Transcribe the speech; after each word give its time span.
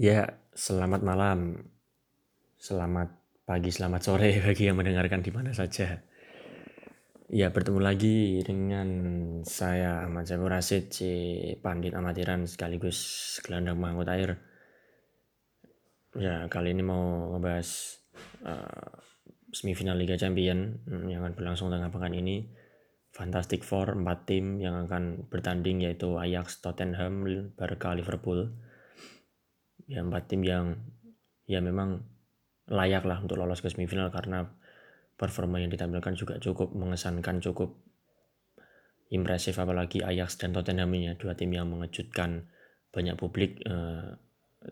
Ya, 0.00 0.40
selamat 0.56 1.04
malam, 1.04 1.60
selamat 2.56 3.20
pagi, 3.44 3.68
selamat 3.68 4.00
sore 4.00 4.32
bagi 4.48 4.64
yang 4.64 4.80
mendengarkan 4.80 5.20
di 5.20 5.28
mana 5.28 5.52
saja. 5.52 6.00
Ya, 7.28 7.52
bertemu 7.52 7.84
lagi 7.84 8.40
dengan 8.40 8.88
saya 9.44 10.00
Ahmad 10.00 10.24
Syafur 10.24 10.56
Rasid, 10.56 10.88
si 10.88 11.12
pandit 11.60 11.92
amatiran 11.92 12.48
sekaligus 12.48 12.96
gelandang 13.44 13.76
mangkut 13.76 14.08
air. 14.08 14.40
Ya, 16.16 16.48
kali 16.48 16.72
ini 16.72 16.80
mau 16.80 17.36
ngebahas 17.36 18.00
uh, 18.48 19.04
semifinal 19.52 20.00
Liga 20.00 20.16
Champion 20.16 20.80
hmm, 20.80 21.12
yang 21.12 21.28
akan 21.28 21.36
berlangsung 21.36 21.68
tengah 21.68 21.92
pekan 21.92 22.16
ini. 22.16 22.48
Fantastic 23.12 23.68
Four, 23.68 24.00
empat 24.00 24.24
tim 24.24 24.64
yang 24.64 24.80
akan 24.80 25.28
bertanding 25.28 25.84
yaitu 25.84 26.16
Ajax, 26.16 26.64
Tottenham, 26.64 27.20
Barca, 27.52 27.92
Liverpool 27.92 28.69
ya 29.90 30.06
empat 30.06 30.30
tim 30.30 30.46
yang 30.46 30.78
ya 31.50 31.58
memang 31.58 32.06
layak 32.70 33.02
lah 33.02 33.18
untuk 33.18 33.42
lolos 33.42 33.58
ke 33.58 33.66
semifinal 33.66 34.14
karena 34.14 34.46
performa 35.18 35.58
yang 35.58 35.68
ditampilkan 35.68 36.14
juga 36.14 36.38
cukup 36.38 36.70
mengesankan 36.72 37.42
cukup 37.42 37.74
impresif 39.10 39.58
apalagi 39.58 40.06
Ajax 40.06 40.38
dan 40.38 40.54
Tottenham 40.54 40.94
ya 40.94 41.18
dua 41.18 41.34
tim 41.34 41.50
yang 41.50 41.66
mengejutkan 41.66 42.46
banyak 42.94 43.18
publik 43.18 43.58
eh, 43.66 44.14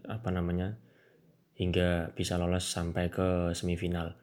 apa 0.06 0.28
namanya 0.30 0.78
hingga 1.58 2.14
bisa 2.14 2.38
lolos 2.38 2.70
sampai 2.70 3.10
ke 3.10 3.50
semifinal. 3.50 4.14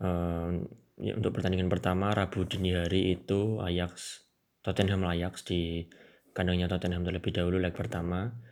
Eh, 0.00 0.50
ya, 1.04 1.12
untuk 1.12 1.36
pertandingan 1.36 1.68
pertama 1.68 2.16
Rabu 2.16 2.48
dini 2.48 2.72
hari 2.72 3.12
itu 3.12 3.60
Ajax 3.60 4.24
Tottenham 4.64 5.04
Ajax 5.04 5.44
di 5.44 5.84
kandangnya 6.32 6.72
Tottenham 6.72 7.04
terlebih 7.04 7.36
dahulu 7.36 7.60
leg 7.60 7.76
pertama 7.76 8.47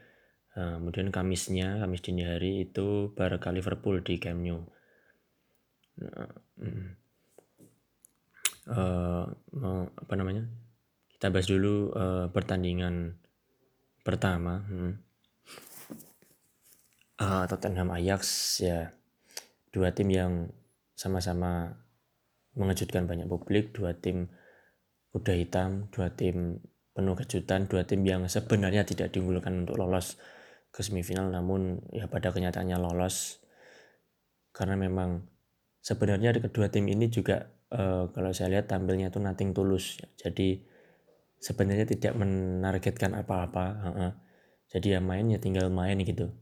Nah, 0.56 0.80
kemudian 0.80 1.12
Kamisnya, 1.12 1.84
Kamis 1.84 2.00
dini 2.00 2.24
hari 2.24 2.64
itu 2.64 3.12
Barca 3.12 3.52
Liverpool 3.52 4.00
di 4.00 4.16
Camp 4.16 4.40
Nou. 4.40 4.64
Uh, 8.66 9.24
mau 9.52 9.84
apa 9.84 10.14
namanya? 10.16 10.48
Kita 11.12 11.28
bahas 11.28 11.46
dulu 11.46 11.92
uh, 11.92 12.32
pertandingan 12.32 13.20
pertama. 14.00 14.64
Hmm. 14.64 14.94
Uh, 17.16 17.44
Tottenham 17.48 17.92
Ajax 17.92 18.20
ya 18.60 18.92
dua 19.72 19.92
tim 19.92 20.08
yang 20.12 20.52
sama-sama 20.96 21.76
mengejutkan 22.56 23.04
banyak 23.04 23.28
publik, 23.28 23.76
dua 23.76 23.92
tim 23.92 24.32
kuda 25.12 25.36
hitam, 25.36 25.92
dua 25.92 26.12
tim 26.12 26.60
penuh 26.96 27.12
kejutan, 27.12 27.68
dua 27.68 27.84
tim 27.84 28.00
yang 28.08 28.24
sebenarnya 28.24 28.88
tidak 28.88 29.12
diunggulkan 29.12 29.64
untuk 29.64 29.76
lolos 29.76 30.16
ke 30.76 30.84
semifinal 30.84 31.32
namun 31.32 31.80
ya 31.88 32.04
pada 32.04 32.28
kenyataannya 32.28 32.76
lolos. 32.76 33.40
Karena 34.52 34.76
memang 34.76 35.24
sebenarnya 35.80 36.36
kedua 36.36 36.68
tim 36.68 36.84
ini 36.92 37.08
juga 37.08 37.56
uh, 37.72 38.10
kalau 38.10 38.30
saya 38.36 38.58
lihat 38.58 38.66
tampilnya 38.66 39.08
tuh 39.14 39.22
nothing 39.22 39.54
tulus 39.54 40.02
jadi 40.18 40.58
sebenarnya 41.38 41.86
tidak 41.86 42.18
menargetkan 42.18 43.14
apa-apa 43.14 43.64
uh 43.78 43.88
-uh. 43.92 44.12
jadi 44.66 44.98
ya 44.98 45.00
main 45.00 45.30
ya 45.30 45.38
tinggal 45.38 45.70
main 45.70 45.94
gitu. 46.02 46.32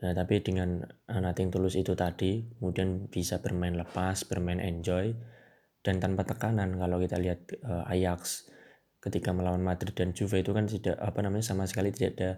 Nah 0.00 0.16
tapi 0.16 0.40
dengan 0.40 0.80
uh, 0.84 1.20
nothing 1.20 1.52
tulus 1.52 1.76
itu 1.76 1.92
tadi 1.92 2.48
kemudian 2.56 3.12
bisa 3.12 3.44
bermain 3.44 3.76
lepas 3.76 4.24
bermain 4.24 4.62
enjoy 4.62 5.12
dan 5.84 6.00
tanpa 6.00 6.24
tekanan. 6.24 6.80
Kalau 6.80 6.96
kita 6.96 7.20
lihat 7.20 7.44
uh, 7.60 7.92
Ajax 7.92 8.48
ketika 9.04 9.32
melawan 9.36 9.60
Madrid 9.60 9.92
dan 9.92 10.16
Juve 10.16 10.40
itu 10.40 10.52
kan 10.56 10.68
tidak 10.68 10.96
apa 10.96 11.20
namanya 11.24 11.44
sama 11.44 11.64
sekali 11.64 11.92
tidak 11.92 12.12
ada 12.16 12.30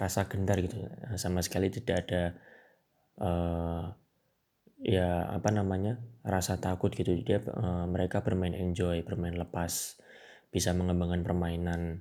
rasa 0.00 0.24
gentar 0.32 0.56
gitu. 0.64 0.80
Sama 1.20 1.44
sekali 1.44 1.68
tidak 1.68 2.08
ada 2.08 2.22
uh, 3.20 3.84
ya 4.80 5.28
apa 5.28 5.52
namanya 5.52 6.00
rasa 6.24 6.56
takut 6.56 6.88
gitu. 6.96 7.12
Dia 7.20 7.44
uh, 7.44 7.84
mereka 7.84 8.24
bermain 8.24 8.56
enjoy 8.56 9.04
bermain 9.04 9.36
lepas 9.36 10.00
bisa 10.48 10.72
mengembangkan 10.72 11.20
permainan 11.20 12.00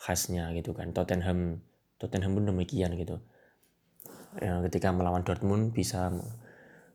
khasnya 0.00 0.48
gitu 0.56 0.72
kan. 0.72 0.96
Tottenham 0.96 1.60
Tottenham 2.00 2.32
pun 2.40 2.44
demikian 2.48 2.96
gitu. 2.96 3.20
Ya, 4.40 4.58
ketika 4.66 4.90
melawan 4.90 5.22
Dortmund 5.22 5.70
bisa 5.76 6.10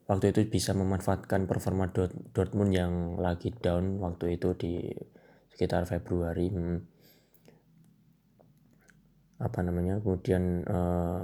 waktu 0.10 0.36
itu 0.36 0.44
bisa 0.50 0.74
memanfaatkan 0.76 1.46
performa 1.46 1.88
Dortmund 2.34 2.74
yang 2.74 3.16
lagi 3.22 3.54
down 3.54 4.02
waktu 4.04 4.36
itu 4.36 4.58
di 4.58 4.74
sekitar 5.54 5.86
Februari 5.86 6.50
hmm 6.52 6.99
apa 9.40 9.60
namanya 9.64 10.04
kemudian 10.04 10.68
uh, 10.68 11.24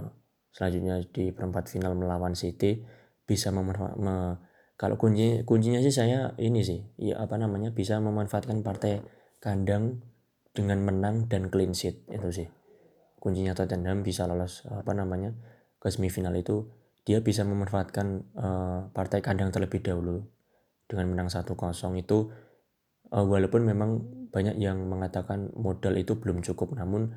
selanjutnya 0.56 1.04
di 1.12 1.36
perempat 1.36 1.68
final 1.68 2.00
melawan 2.00 2.32
City 2.32 2.80
bisa 3.28 3.52
memanfaatkan 3.52 4.00
me, 4.00 4.16
kalau 4.80 4.96
kunci 4.96 5.44
kuncinya 5.44 5.84
sih 5.84 5.92
saya 5.92 6.32
ini 6.40 6.64
sih 6.64 6.80
ya 6.96 7.20
apa 7.20 7.36
namanya 7.36 7.76
bisa 7.76 8.00
memanfaatkan 8.00 8.64
partai 8.64 9.04
kandang 9.44 10.04
dengan 10.56 10.80
menang 10.84 11.28
dan 11.28 11.52
clean 11.52 11.76
sheet 11.76 12.08
itu 12.08 12.30
sih. 12.32 12.48
Kuncinya 13.20 13.52
Tottenham 13.52 14.06
bisa 14.06 14.24
lolos 14.30 14.64
apa 14.72 14.96
namanya 14.96 15.36
ke 15.82 15.92
semifinal 15.92 16.32
itu 16.40 16.72
dia 17.06 17.22
bisa 17.22 17.44
memanfaatkan 17.44 18.08
uh, 18.40 18.80
partai 18.96 19.20
kandang 19.22 19.52
terlebih 19.52 19.84
dahulu 19.84 20.26
dengan 20.90 21.14
menang 21.14 21.30
1-0 21.30 21.54
itu 22.02 22.18
uh, 23.14 23.26
walaupun 23.26 23.62
memang 23.62 24.02
banyak 24.34 24.58
yang 24.58 24.82
mengatakan 24.90 25.54
modal 25.54 25.94
itu 25.98 26.18
belum 26.18 26.42
cukup 26.42 26.74
namun 26.74 27.14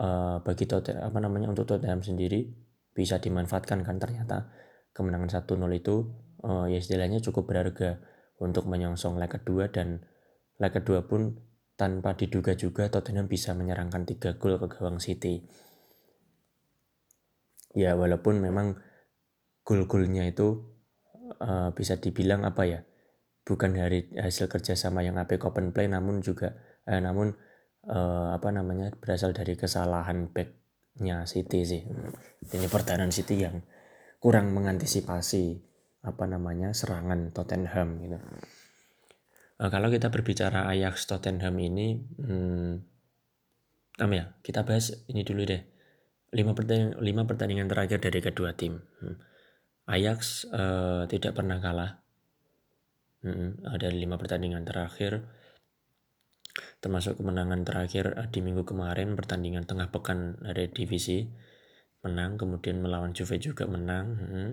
uh, 0.00 0.40
bagi 0.40 0.64
Tottenham 0.64 1.12
apa 1.12 1.18
namanya 1.20 1.52
untuk 1.52 1.68
Tottenham 1.68 2.00
sendiri 2.00 2.48
bisa 2.90 3.20
dimanfaatkan 3.20 3.84
kan 3.84 4.00
ternyata 4.00 4.50
kemenangan 4.96 5.44
1-0 5.44 5.46
itu 5.76 5.96
uh, 6.42 6.66
ya 6.66 6.80
istilahnya 6.80 7.20
cukup 7.22 7.52
berharga 7.52 8.00
untuk 8.40 8.66
menyongsong 8.66 9.20
leg 9.20 9.30
kedua 9.30 9.68
dan 9.68 10.00
leg 10.58 10.72
kedua 10.72 11.04
pun 11.04 11.36
tanpa 11.76 12.16
diduga 12.16 12.56
juga 12.56 12.88
Tottenham 12.92 13.28
bisa 13.28 13.56
menyerangkan 13.56 14.04
tiga 14.04 14.36
gol 14.36 14.60
ke 14.60 14.68
gawang 14.68 15.00
City. 15.00 15.48
Ya 17.72 17.96
walaupun 17.96 18.42
memang 18.42 18.76
gol-golnya 19.64 20.28
itu 20.28 20.60
uh, 21.40 21.70
bisa 21.72 21.96
dibilang 21.96 22.44
apa 22.44 22.66
ya 22.66 22.80
bukan 23.46 23.72
dari 23.72 24.12
hasil 24.12 24.50
kerjasama 24.50 25.00
yang 25.00 25.16
open 25.16 25.72
play 25.72 25.88
namun 25.88 26.20
juga 26.20 26.54
eh, 26.84 27.00
namun 27.00 27.32
uh, 27.88 28.36
apa 28.36 28.48
namanya 28.52 28.92
berasal 28.98 29.32
dari 29.32 29.56
kesalahan 29.56 30.28
backnya 30.28 31.24
City 31.24 31.64
sih. 31.64 31.82
Ini 32.50 32.66
pertahanan 32.68 33.14
City 33.14 33.40
yang 33.40 33.64
kurang 34.20 34.52
mengantisipasi 34.52 35.64
apa 36.04 36.24
namanya 36.28 36.72
serangan 36.76 37.32
Tottenham 37.32 37.88
gitu. 38.04 38.18
Uh, 39.60 39.68
kalau 39.68 39.92
kita 39.92 40.08
berbicara 40.08 40.68
Ajax 40.68 41.08
Tottenham 41.08 41.56
ini 41.60 42.00
hmm, 42.00 42.72
apa 44.00 44.12
ya 44.16 44.24
kita 44.40 44.64
bahas 44.64 45.04
ini 45.08 45.24
dulu 45.24 45.44
deh. 45.44 45.62
Lima 46.30 46.54
pertandingan 46.54 47.02
lima 47.02 47.22
pertandingan 47.26 47.68
terakhir 47.68 47.98
dari 48.00 48.20
kedua 48.22 48.54
tim. 48.56 48.80
Hmm. 49.00 49.16
Ajax 49.90 50.46
uh, 50.52 51.04
tidak 51.10 51.34
pernah 51.34 51.58
kalah. 51.58 52.00
Hmm, 53.20 53.60
ada 53.68 53.92
lima 53.92 54.16
pertandingan 54.16 54.64
terakhir 54.64 55.39
termasuk 56.80 57.20
kemenangan 57.20 57.62
terakhir 57.62 58.16
eh, 58.16 58.28
di 58.32 58.40
minggu 58.40 58.64
kemarin 58.64 59.12
pertandingan 59.14 59.68
tengah 59.68 59.92
pekan 59.92 60.40
dari 60.40 60.72
divisi 60.72 61.28
menang 62.00 62.40
kemudian 62.40 62.80
melawan 62.80 63.12
Juve 63.12 63.36
juga 63.36 63.68
menang 63.68 64.06
hmm. 64.16 64.50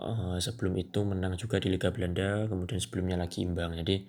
uh, 0.00 0.36
sebelum 0.40 0.80
itu 0.80 1.04
menang 1.04 1.36
juga 1.36 1.60
di 1.60 1.68
Liga 1.68 1.92
Belanda 1.92 2.48
kemudian 2.48 2.80
sebelumnya 2.80 3.20
lagi 3.20 3.44
imbang 3.44 3.76
jadi 3.76 4.08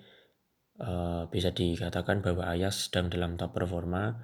uh, 0.80 1.28
bisa 1.28 1.52
dikatakan 1.52 2.24
bahwa 2.24 2.48
Ayas 2.48 2.88
sedang 2.88 3.12
dalam 3.12 3.36
top 3.36 3.52
performa 3.52 4.16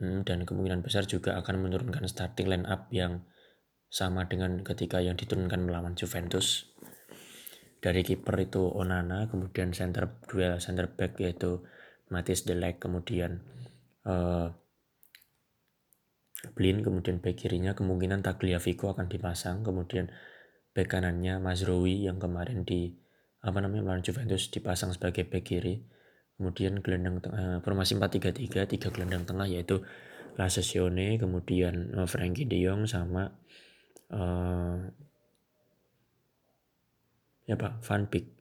hmm, 0.00 0.24
dan 0.24 0.48
kemungkinan 0.48 0.80
besar 0.80 1.04
juga 1.04 1.36
akan 1.36 1.60
menurunkan 1.60 2.08
starting 2.08 2.48
line 2.48 2.64
up 2.64 2.88
yang 2.88 3.28
sama 3.92 4.24
dengan 4.24 4.64
ketika 4.64 5.04
yang 5.04 5.20
diturunkan 5.20 5.68
melawan 5.68 5.92
Juventus 5.92 6.71
dari 7.82 8.06
kiper 8.06 8.38
itu 8.38 8.62
Onana 8.62 9.26
kemudian 9.26 9.74
center 9.74 10.22
dua 10.30 10.62
center 10.62 10.86
back 10.94 11.18
yaitu 11.18 11.66
Matis 12.14 12.46
Delek 12.46 12.78
kemudian 12.78 13.42
uh, 14.06 14.54
Blin 16.54 16.86
kemudian 16.86 17.18
back 17.18 17.42
kirinya 17.42 17.74
kemungkinan 17.74 18.22
Tagliafico 18.22 18.94
akan 18.94 19.10
dipasang 19.10 19.66
kemudian 19.66 20.14
back 20.72 20.94
kanannya 20.94 21.42
Mazrowi 21.42 22.06
yang 22.06 22.16
kemarin 22.22 22.64
di 22.64 23.02
apa 23.42 23.58
namanya 23.58 23.82
melawan 23.82 24.04
Juventus 24.06 24.48
dipasang 24.48 24.94
sebagai 24.94 25.26
back 25.26 25.44
kiri. 25.44 25.82
Kemudian 26.38 26.80
gelandang 26.80 27.22
tengah 27.22 27.60
formasi 27.62 27.94
4-3-3 27.98 28.66
tiga 28.66 28.88
gelandang 28.90 29.28
tengah 29.28 29.46
yaitu 29.46 29.84
Lasesione 30.34 31.20
kemudian 31.20 31.92
uh, 31.92 32.08
Frankie 32.08 32.48
De 32.48 32.56
Jong 32.56 32.88
sama 32.88 33.28
uh, 34.16 34.74
ya 37.52 37.60
Pak 37.60 37.84
Van 37.84 38.08
Beek 38.08 38.32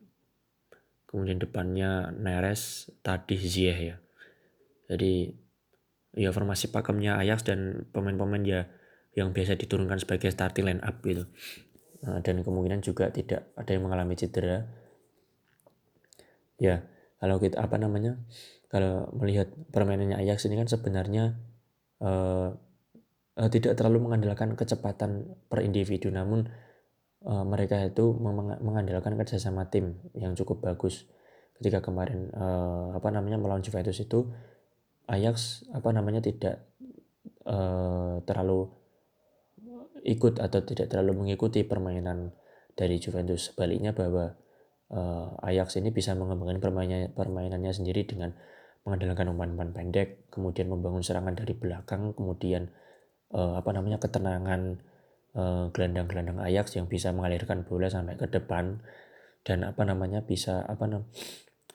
kemudian 1.12 1.44
depannya 1.44 2.16
Neres 2.16 2.88
tadi 3.04 3.36
Ziyeh 3.36 3.80
ya 3.92 3.96
jadi 4.88 5.36
ya 6.16 6.30
formasi 6.36 6.72
pakemnya 6.72 7.20
Ajax 7.20 7.48
dan 7.48 7.88
pemain-pemain 7.92 8.44
ya 8.44 8.68
yang 9.16 9.36
biasa 9.36 9.60
diturunkan 9.60 10.00
sebagai 10.00 10.32
starting 10.32 10.68
line 10.68 10.84
up 10.84 11.04
gitu. 11.04 11.28
Nah, 12.04 12.24
dan 12.24 12.42
kemungkinan 12.42 12.80
juga 12.84 13.12
tidak 13.12 13.52
ada 13.60 13.72
yang 13.72 13.84
mengalami 13.88 14.16
cedera. 14.16 14.68
Ya, 16.58 16.88
kalau 17.20 17.38
kita 17.40 17.60
apa 17.60 17.76
namanya? 17.76 18.20
Kalau 18.72 19.12
melihat 19.12 19.52
permainannya 19.76 20.16
Ajax 20.16 20.48
ini 20.48 20.56
kan 20.56 20.68
sebenarnya 20.72 21.36
uh, 22.00 22.56
uh, 23.36 23.50
tidak 23.52 23.76
terlalu 23.76 24.08
mengandalkan 24.08 24.56
kecepatan 24.56 25.28
per 25.52 25.60
individu, 25.60 26.08
namun 26.08 26.48
uh, 27.26 27.46
mereka 27.46 27.82
itu 27.82 28.14
mengandalkan 28.62 29.18
kerjasama 29.18 29.70
tim 29.70 29.98
yang 30.18 30.34
cukup 30.34 30.62
bagus. 30.62 31.06
Ketika 31.58 31.82
kemarin 31.86 32.34
uh, 32.34 32.98
apa 32.98 33.14
namanya 33.14 33.38
melawan 33.38 33.62
Juventus 33.62 34.02
itu 34.02 34.30
Ajax 35.06 35.68
apa 35.76 35.94
namanya 35.94 36.24
tidak 36.24 36.66
uh, 37.46 38.22
terlalu 38.26 38.70
ikut 40.02 40.42
atau 40.42 40.66
tidak 40.66 40.90
terlalu 40.90 41.26
mengikuti 41.26 41.62
permainan 41.62 42.34
dari 42.74 42.98
Juventus. 42.98 43.54
Sebaliknya 43.54 43.94
bahwa 43.94 44.34
uh, 44.90 45.46
Ajax 45.46 45.78
ini 45.78 45.94
bisa 45.94 46.18
mengembangkan 46.18 46.58
permainannya, 46.58 47.14
permainannya 47.14 47.72
sendiri 47.74 48.10
dengan 48.10 48.34
mengandalkan 48.82 49.30
umpan-umpan 49.30 49.78
pendek, 49.78 50.26
kemudian 50.34 50.66
membangun 50.66 51.06
serangan 51.06 51.38
dari 51.38 51.54
belakang, 51.54 52.18
kemudian 52.18 52.74
uh, 53.30 53.62
apa 53.62 53.70
namanya 53.78 54.02
ketenangan 54.02 54.82
gelandang-gelandang 55.32 56.44
uh, 56.44 56.48
Ajax 56.48 56.76
yang 56.76 56.92
bisa 56.92 57.16
mengalirkan 57.16 57.64
bola 57.64 57.88
sampai 57.88 58.20
ke 58.20 58.28
depan 58.28 58.84
dan 59.48 59.64
apa 59.64 59.82
namanya 59.88 60.28
bisa 60.28 60.62
apa 60.68 60.86
nam 60.86 61.08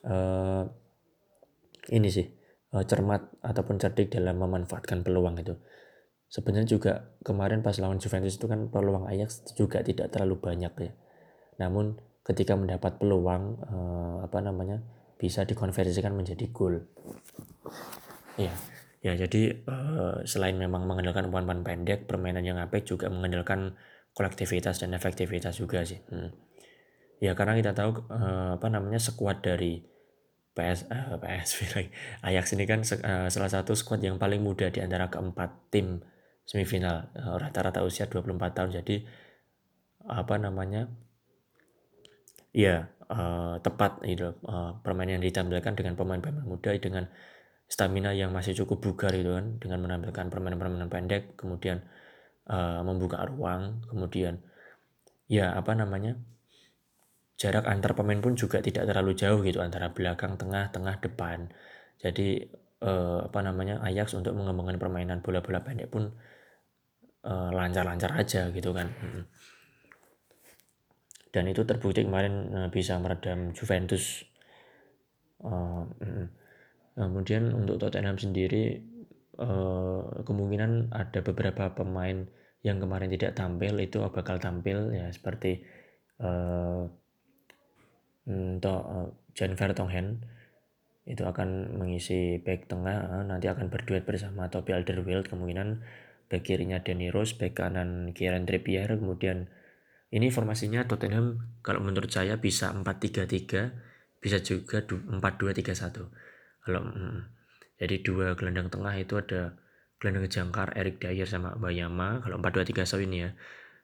uh, 0.05 0.69
ini 1.91 2.09
sih 2.13 2.27
uh, 2.77 2.85
cermat 2.85 3.41
ataupun 3.41 3.81
cerdik 3.81 4.13
dalam 4.13 4.37
memanfaatkan 4.37 5.01
peluang 5.01 5.41
itu. 5.41 5.57
Sebenarnya 6.27 6.67
juga 6.67 6.93
kemarin 7.23 7.63
pas 7.63 7.79
lawan 7.79 8.03
Juventus 8.03 8.35
itu 8.35 8.51
kan 8.51 8.69
peluang 8.69 9.07
Ajax 9.09 9.55
juga 9.55 9.81
tidak 9.81 10.11
terlalu 10.11 10.43
banyak 10.43 10.73
ya. 10.77 10.93
Namun 11.63 11.97
ketika 12.27 12.59
mendapat 12.59 12.99
peluang 12.99 13.63
uh, 13.63 14.17
apa 14.27 14.39
namanya 14.43 14.83
bisa 15.17 15.49
dikonversikan 15.49 16.13
menjadi 16.13 16.51
gol. 16.53 16.85
Ya, 18.37 18.53
ya 19.07 19.15
jadi 19.15 19.63
uh, 19.71 20.27
selain 20.27 20.59
memang 20.59 20.83
mengandalkan 20.83 21.31
umpan-umpan 21.31 21.63
pendek, 21.63 22.11
permainan 22.11 22.43
yang 22.43 22.59
apik 22.59 22.83
juga 22.83 23.07
mengandalkan 23.07 23.79
kolektivitas 24.19 24.83
dan 24.83 24.99
efektivitas 24.99 25.63
juga 25.63 25.87
sih. 25.87 26.03
Hmm. 26.11 26.35
Ya 27.23 27.39
karena 27.39 27.55
kita 27.55 27.71
tahu 27.71 28.03
uh, 28.11 28.59
apa 28.59 28.67
namanya 28.67 28.99
sekuat 28.99 29.47
dari 29.47 29.87
PS 30.59 30.91
uh, 30.91 31.23
PSV 31.23 31.59
lagi. 31.79 31.91
Ajax 32.27 32.59
ini 32.59 32.67
kan 32.67 32.83
uh, 32.83 33.31
salah 33.31 33.51
satu 33.53 33.79
skuad 33.79 34.03
yang 34.03 34.19
paling 34.19 34.43
muda 34.43 34.75
di 34.75 34.83
antara 34.83 35.07
keempat 35.07 35.71
tim 35.71 36.03
semifinal 36.43 37.15
uh, 37.15 37.39
rata-rata 37.39 37.87
usia 37.87 38.11
24 38.11 38.35
tahun 38.59 38.71
jadi 38.83 38.97
apa 40.07 40.35
namanya 40.39 40.91
ya 42.55 42.91
uh, 43.11 43.59
tepat 43.63 44.03
itu 44.07 44.33
uh, 44.47 44.79
permainan 44.81 45.19
yang 45.21 45.27
ditampilkan 45.27 45.75
dengan 45.75 45.95
pemain-pemain 45.99 46.47
muda 46.47 46.71
dengan 46.79 47.07
stamina 47.67 48.15
yang 48.15 48.31
masih 48.31 48.55
cukup 48.55 48.79
bugar 48.79 49.13
itu 49.15 49.31
kan 49.35 49.59
dengan 49.59 49.79
menampilkan 49.83 50.27
permainan-permainan 50.31 50.91
pendek 50.91 51.35
kemudian 51.35 51.83
uh, 52.47 52.81
membuka 52.87 53.27
ruang 53.27 53.83
kemudian 53.91 54.39
ya 55.27 55.55
apa 55.59 55.75
namanya 55.75 56.15
jarak 57.37 57.69
antar 57.69 57.93
pemain 57.93 58.19
pun 58.19 58.33
juga 58.33 58.65
tidak 58.65 58.89
terlalu 58.89 59.13
jauh 59.13 59.45
gitu 59.45 59.61
antara 59.61 59.93
belakang, 59.93 60.41
tengah, 60.41 60.73
tengah, 60.73 60.97
depan. 61.05 61.53
Jadi 62.01 62.49
eh, 62.81 63.19
apa 63.29 63.41
namanya 63.45 63.85
Ajax 63.85 64.17
untuk 64.17 64.33
mengembangkan 64.33 64.81
permainan 64.81 65.21
bola-bola 65.21 65.61
pendek 65.61 65.93
pun 65.93 66.09
eh, 67.25 67.51
lancar-lancar 67.53 68.17
aja 68.17 68.49
gitu 68.49 68.73
kan. 68.73 68.89
Dan 71.29 71.45
itu 71.53 71.69
terbukti 71.69 72.01
kemarin 72.09 72.49
bisa 72.73 72.97
meredam 72.97 73.53
Juventus. 73.53 74.25
Uh, 75.37 75.85
Kemudian 76.97 77.53
untuk 77.53 77.77
Tottenham 77.77 78.17
sendiri 78.17 78.81
eh, 79.37 80.03
kemungkinan 80.25 80.97
ada 80.97 81.21
beberapa 81.21 81.77
pemain 81.77 82.25
yang 82.65 82.83
kemarin 82.83 83.13
tidak 83.13 83.37
tampil 83.39 83.79
itu 83.79 84.03
bakal 84.11 84.43
tampil 84.43 84.91
ya 84.91 85.07
seperti 85.15 85.63
uh, 86.19 86.83
untuk 88.27 88.83
uh, 88.83 89.09
Jan 89.39 89.55
Vertonghen. 89.55 90.27
Itu 91.07 91.23
akan 91.23 91.79
mengisi 91.79 92.43
back 92.43 92.67
tengah 92.67 93.07
uh, 93.07 93.23
nanti 93.23 93.47
akan 93.47 93.71
berduet 93.71 94.03
bersama 94.03 94.51
Toby 94.51 94.75
Alderweireld 94.75 95.31
kemungkinan 95.31 95.87
back 96.27 96.43
kirinya 96.43 96.83
Danny 96.83 97.15
Rose 97.15 97.39
back 97.39 97.55
kanan 97.55 98.11
Kieran 98.11 98.51
Trippier 98.51 98.99
kemudian 98.99 99.47
ini 100.11 100.31
formasinya 100.31 100.87
Tottenham 100.91 101.59
kalau 101.63 101.83
menurut 101.83 102.11
saya 102.11 102.39
bisa 102.43 102.75
4-3-3 102.75 104.19
bisa 104.19 104.43
juga 104.43 104.83
4-2-3-1 104.83 106.26
kalau 106.67 106.91
jadi 107.79 108.03
dua 108.03 108.35
gelandang 108.35 108.73
tengah 108.73 108.91
itu 108.99 109.15
ada 109.23 109.55
gelandang 110.03 110.27
jangkar 110.27 110.75
Eric 110.75 110.99
Dyer 110.99 111.29
sama 111.29 111.55
Bayama 111.55 112.21
kalau 112.27 112.43
4-2-3-1 112.43 113.07
ini 113.07 113.17
ya. 113.23 113.31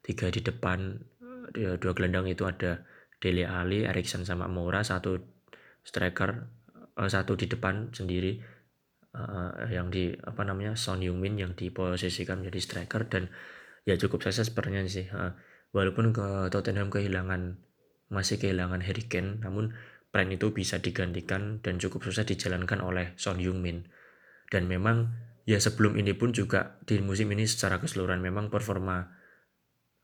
Tiga 0.02 0.34
di 0.34 0.42
depan 0.42 0.98
dua 1.54 1.92
gelandang 1.94 2.26
itu 2.26 2.42
ada 2.42 2.82
Dele 3.22 3.46
Ali, 3.46 3.86
Erikson 3.86 4.26
sama 4.26 4.50
Moura. 4.50 4.82
Satu 4.82 5.14
striker 5.86 6.50
uh, 6.98 7.06
satu 7.06 7.38
di 7.38 7.46
depan 7.46 7.94
sendiri 7.94 8.42
uh, 9.14 9.70
yang 9.70 9.94
di 9.94 10.10
apa 10.26 10.42
namanya 10.42 10.74
Son 10.74 10.98
Heung-min 10.98 11.38
yang 11.38 11.54
diposisikan 11.54 12.42
menjadi 12.42 12.58
striker. 12.58 13.06
Dan 13.06 13.30
ya 13.86 13.94
cukup 13.94 14.26
sukses 14.26 14.50
sebenarnya 14.50 14.90
sih 14.90 15.06
uh, 15.10 15.38
walaupun 15.70 16.10
ke 16.10 16.50
Tottenham 16.50 16.90
kehilangan 16.90 17.62
masih 18.12 18.36
kehilangan 18.36 18.84
Harry 18.84 19.08
Kane 19.08 19.40
namun 19.40 19.72
plan 20.12 20.28
itu 20.28 20.52
bisa 20.52 20.78
digantikan 20.78 21.64
dan 21.64 21.80
cukup 21.80 22.04
susah 22.04 22.28
dijalankan 22.28 22.84
oleh 22.84 23.16
Son 23.16 23.40
Heung-min 23.40 23.88
dan 24.52 24.68
memang 24.68 25.08
ya 25.48 25.58
sebelum 25.58 25.96
ini 25.96 26.12
pun 26.12 26.30
juga 26.30 26.78
di 26.84 27.00
musim 27.00 27.32
ini 27.32 27.48
secara 27.48 27.80
keseluruhan 27.80 28.20
memang 28.20 28.52
performa 28.52 29.08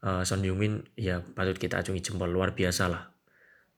uh, 0.03 0.25
Son 0.25 0.43
Heung-min 0.43 0.83
ya 0.97 1.21
patut 1.21 1.61
kita 1.61 1.85
acungi 1.85 2.03
jempol 2.03 2.33
luar 2.33 2.57
biasa 2.57 2.89
lah. 2.91 3.13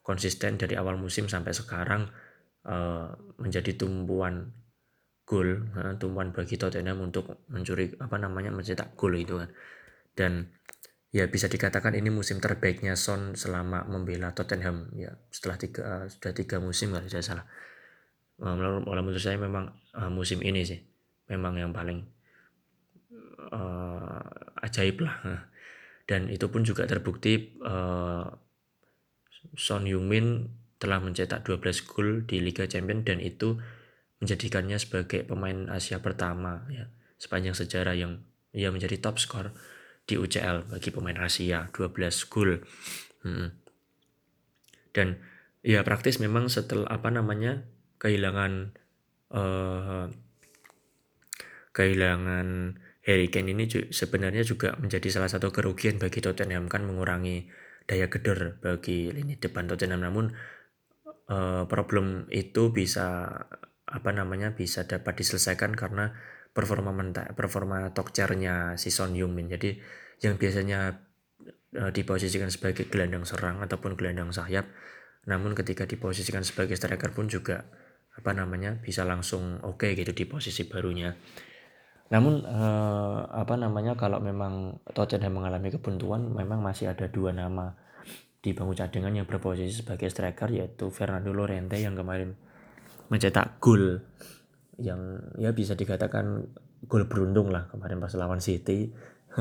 Konsisten 0.00 0.56
dari 0.56 0.79
awal 0.81 0.97
musim 0.97 1.29
sampai 1.29 1.53
sekarang 1.53 2.09
uh, 2.65 3.12
menjadi 3.37 3.77
tumpuan 3.77 4.55
gol 5.29 5.71
uh, 5.77 5.94
tumpuan 6.00 6.32
bagi 6.35 6.56
Tottenham 6.56 7.05
untuk 7.05 7.44
mencuri 7.53 7.93
apa 8.00 8.17
namanya 8.17 8.55
mencetak 8.55 8.97
gol 8.97 9.19
itu 9.19 9.37
kan. 9.43 9.51
Dan 10.17 10.55
ya 11.10 11.26
bisa 11.26 11.50
dikatakan 11.50 11.98
ini 11.98 12.08
musim 12.08 12.38
terbaiknya 12.38 12.94
Son 12.94 13.34
selama 13.34 13.86
membela 13.90 14.31
Tottenham. 14.31 14.90
Ya 14.94 15.19
setelah 15.34 15.58
tiga 15.58 15.82
uh, 15.82 16.05
sudah 16.06 16.32
tiga 16.34 16.62
musim 16.62 16.94
kalau 16.94 17.06
tidak 17.06 17.26
salah. 17.26 17.46
Uh, 18.40 18.56
menurut 18.56 19.20
saya 19.20 19.36
memang 19.36 19.74
uh, 19.93 20.08
musim 20.08 20.40
ini 20.40 20.64
sih 20.64 20.81
memang 21.29 21.58
yang 21.58 21.74
paling 21.74 22.06
uh, 23.50 24.22
ajaib 24.62 25.02
lah. 25.02 25.19
Dan 26.10 26.26
itu 26.26 26.50
pun 26.50 26.67
juga 26.67 26.90
terbukti 26.90 27.55
uh, 27.62 28.26
Son 29.55 29.86
Heung-min 29.86 30.50
telah 30.82 30.98
mencetak 30.98 31.46
12 31.46 31.86
gol 31.86 32.08
di 32.26 32.43
Liga 32.43 32.67
Champions 32.67 33.05
dan 33.05 33.20
itu 33.20 33.60
menjadikannya 34.19 34.74
sebagai 34.81 35.22
pemain 35.22 35.70
Asia 35.70 36.02
pertama 36.02 36.67
ya. 36.67 36.90
Sepanjang 37.20 37.55
sejarah 37.55 37.94
yang 37.94 38.26
ia 38.50 38.72
menjadi 38.74 38.98
top 38.98 39.22
skor 39.22 39.55
di 40.10 40.19
UCL 40.19 40.67
bagi 40.67 40.90
pemain 40.90 41.14
Asia 41.22 41.70
12 41.70 42.26
gol. 42.26 42.58
Hmm. 43.22 43.55
Dan 44.90 45.22
ya 45.62 45.86
praktis 45.86 46.19
memang 46.19 46.50
setelah 46.50 46.90
apa 46.90 47.14
namanya 47.14 47.62
kehilangan 48.02 48.74
uh, 49.31 50.10
kehilangan 51.70 52.76
Harry 53.06 53.31
Kane 53.31 53.55
ini 53.55 53.64
sebenarnya 53.94 54.43
juga 54.43 54.74
menjadi 54.76 55.08
salah 55.08 55.31
satu 55.31 55.55
kerugian 55.55 55.96
bagi 56.02 56.20
Tottenham 56.20 56.67
kan 56.67 56.84
mengurangi 56.84 57.48
daya 57.86 58.10
gedor 58.10 58.60
bagi 58.60 59.08
lini 59.08 59.38
depan 59.38 59.70
Tottenham 59.70 60.05
namun 60.05 60.34
uh, 61.31 61.64
problem 61.70 62.29
itu 62.29 62.74
bisa 62.74 63.31
apa 63.90 64.10
namanya 64.14 64.55
bisa 64.55 64.86
dapat 64.86 65.19
diselesaikan 65.19 65.74
karena 65.74 66.14
performa 66.51 66.91
mentah, 66.91 67.31
performa 67.33 67.95
tokcernya 67.95 68.75
si 68.75 68.91
Son 68.91 69.15
Heung-min 69.15 69.51
jadi 69.51 69.79
yang 70.21 70.37
biasanya 70.37 71.01
uh, 71.79 71.91
diposisikan 71.95 72.51
sebagai 72.51 72.91
gelandang 72.91 73.23
serang 73.25 73.63
ataupun 73.63 73.95
gelandang 73.95 74.35
sayap 74.35 74.67
namun 75.29 75.53
ketika 75.53 75.85
diposisikan 75.85 76.41
sebagai 76.41 76.77
striker 76.81 77.13
pun 77.13 77.29
juga 77.29 77.69
apa 78.17 78.33
namanya 78.33 78.81
bisa 78.81 79.05
langsung 79.05 79.61
oke 79.61 79.85
okay 79.85 79.91
gitu 79.97 80.17
di 80.17 80.25
posisi 80.25 80.65
barunya. 80.67 81.13
Namun 82.11 82.43
eh, 82.43 83.19
apa 83.29 83.55
namanya 83.55 83.95
kalau 83.95 84.19
memang 84.19 84.83
Tottenham 84.97 85.41
mengalami 85.41 85.71
kebuntuan 85.71 86.27
memang 86.27 86.59
masih 86.59 86.91
ada 86.91 87.07
dua 87.07 87.31
nama 87.31 87.77
di 88.41 88.57
bangku 88.57 88.73
cadangan 88.73 89.13
yang 89.13 89.29
berposisi 89.29 89.85
sebagai 89.85 90.09
striker 90.09 90.49
yaitu 90.49 90.89
Fernando 90.89 91.31
Llorente 91.31 91.77
yang 91.77 91.93
kemarin 91.93 92.35
mencetak 93.13 93.61
gol 93.61 94.01
yang 94.81 95.20
ya 95.37 95.53
bisa 95.53 95.77
dikatakan 95.77 96.49
gol 96.89 97.05
beruntung 97.06 97.53
lah 97.53 97.69
kemarin 97.69 98.01
pas 98.01 98.17
lawan 98.17 98.41
City. 98.41 98.91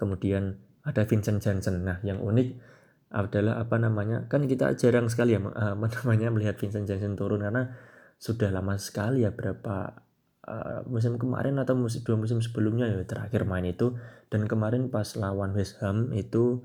Kemudian 0.00 0.58
ada 0.82 1.06
Vincent 1.06 1.40
Janssen. 1.40 1.84
Nah 1.84 2.00
yang 2.02 2.20
unik 2.20 2.72
adalah 3.14 3.62
apa 3.62 3.78
namanya 3.78 4.26
kan 4.26 4.42
kita 4.50 4.74
jarang 4.74 5.06
sekali 5.06 5.38
ya 5.38 5.40
apa 5.76 5.86
namanya 6.02 6.34
melihat 6.34 6.58
Vincent 6.58 6.90
Janssen 6.90 7.14
turun 7.14 7.46
karena 7.46 7.70
sudah 8.18 8.50
lama 8.50 8.74
sekali 8.80 9.22
ya 9.22 9.30
berapa 9.30 10.02
uh, 10.48 10.80
musim 10.88 11.20
kemarin 11.20 11.60
atau 11.60 11.76
musim 11.78 12.02
dua 12.02 12.16
musim 12.16 12.40
sebelumnya 12.40 12.88
ya 12.88 13.04
terakhir 13.04 13.44
main 13.44 13.68
itu. 13.68 13.94
Dan 14.32 14.50
kemarin 14.50 14.90
pas 14.90 15.14
lawan 15.14 15.54
West 15.54 15.78
Ham 15.84 16.10
itu 16.10 16.64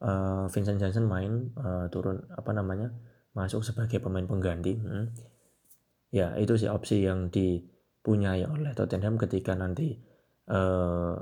uh, 0.00 0.48
Vincent 0.48 0.80
Janssen 0.80 1.04
main 1.04 1.52
uh, 1.58 1.90
turun 1.92 2.24
apa 2.32 2.54
namanya 2.54 2.94
masuk 3.34 3.62
sebagai 3.62 4.02
pemain 4.02 4.26
pengganti. 4.26 4.78
Hmm. 4.78 5.10
Ya 6.10 6.34
itu 6.38 6.58
sih 6.58 6.70
opsi 6.70 7.06
yang 7.06 7.30
dipunyai 7.30 8.42
oleh 8.46 8.74
Tottenham 8.74 9.18
ketika 9.18 9.54
nanti 9.54 9.98
uh, 10.50 11.16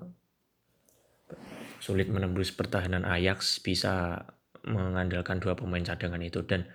sulit 1.78 2.10
menembus 2.10 2.50
pertahanan 2.52 3.06
Ajax 3.06 3.62
bisa 3.62 4.24
mengandalkan 4.66 5.40
dua 5.40 5.54
pemain 5.54 5.80
cadangan 5.80 6.20
itu. 6.20 6.44
Dan 6.44 6.66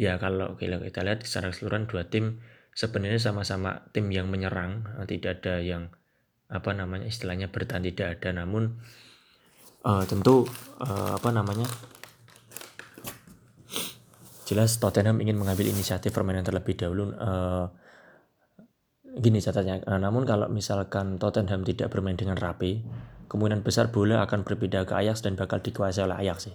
ya 0.00 0.18
kalau 0.18 0.56
kita 0.58 1.04
lihat 1.04 1.22
secara 1.22 1.52
keseluruhan 1.52 1.86
dua 1.86 2.08
tim 2.08 2.42
sebenarnya 2.76 3.20
sama-sama 3.20 3.88
tim 3.92 4.08
yang 4.12 4.28
menyerang 4.28 4.84
eh, 5.00 5.06
tidak 5.08 5.40
ada 5.42 5.62
yang 5.62 5.92
apa 6.46 6.70
namanya 6.72 7.06
istilahnya 7.06 7.50
bertahan 7.50 7.84
tidak 7.86 8.18
ada. 8.20 8.42
Namun 8.42 8.78
uh, 9.82 10.04
tentu 10.06 10.46
uh, 10.78 11.18
apa 11.18 11.30
namanya 11.34 11.66
jelas 14.46 14.78
Tottenham 14.78 15.18
ingin 15.18 15.34
mengambil 15.34 15.66
inisiatif 15.66 16.14
permainan 16.14 16.46
terlebih 16.46 16.78
dahulu 16.78 17.10
uh, 17.18 17.66
gini 19.18 19.42
catanya 19.42 19.82
uh, 19.82 19.98
namun 19.98 20.22
kalau 20.22 20.46
misalkan 20.46 21.18
Tottenham 21.18 21.66
tidak 21.66 21.90
bermain 21.90 22.14
dengan 22.14 22.38
rapi 22.38 22.86
kemungkinan 23.26 23.66
besar 23.66 23.90
bola 23.90 24.22
akan 24.22 24.46
berpindah 24.46 24.86
ke 24.86 24.94
Ajax 24.94 25.26
dan 25.26 25.34
bakal 25.34 25.58
dikuasai 25.58 26.06
oleh 26.06 26.16
Ajax 26.22 26.46
sih 26.46 26.54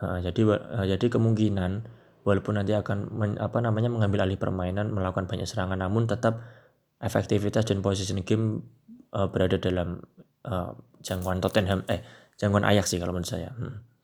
uh, 0.00 0.18
jadi 0.24 0.40
uh, 0.48 0.86
jadi 0.88 1.06
kemungkinan 1.12 1.84
walaupun 2.24 2.56
nanti 2.56 2.72
akan 2.72 3.12
men, 3.12 3.30
apa 3.36 3.60
namanya 3.60 3.92
mengambil 3.92 4.24
alih 4.24 4.40
permainan 4.40 4.88
melakukan 4.88 5.28
banyak 5.28 5.44
serangan 5.44 5.76
namun 5.76 6.08
tetap 6.08 6.40
efektivitas 7.04 7.68
dan 7.68 7.84
position 7.84 8.24
game 8.24 8.64
uh, 9.12 9.28
berada 9.28 9.60
dalam 9.60 10.00
uh, 10.48 10.72
jangkauan 11.04 11.44
Tottenham 11.44 11.84
eh 11.92 12.00
jangkauan 12.40 12.64
Ajax 12.64 12.96
sih 12.96 12.98
kalau 12.98 13.12
menurut 13.12 13.28
saya 13.28 13.52
hmm. 13.52 13.97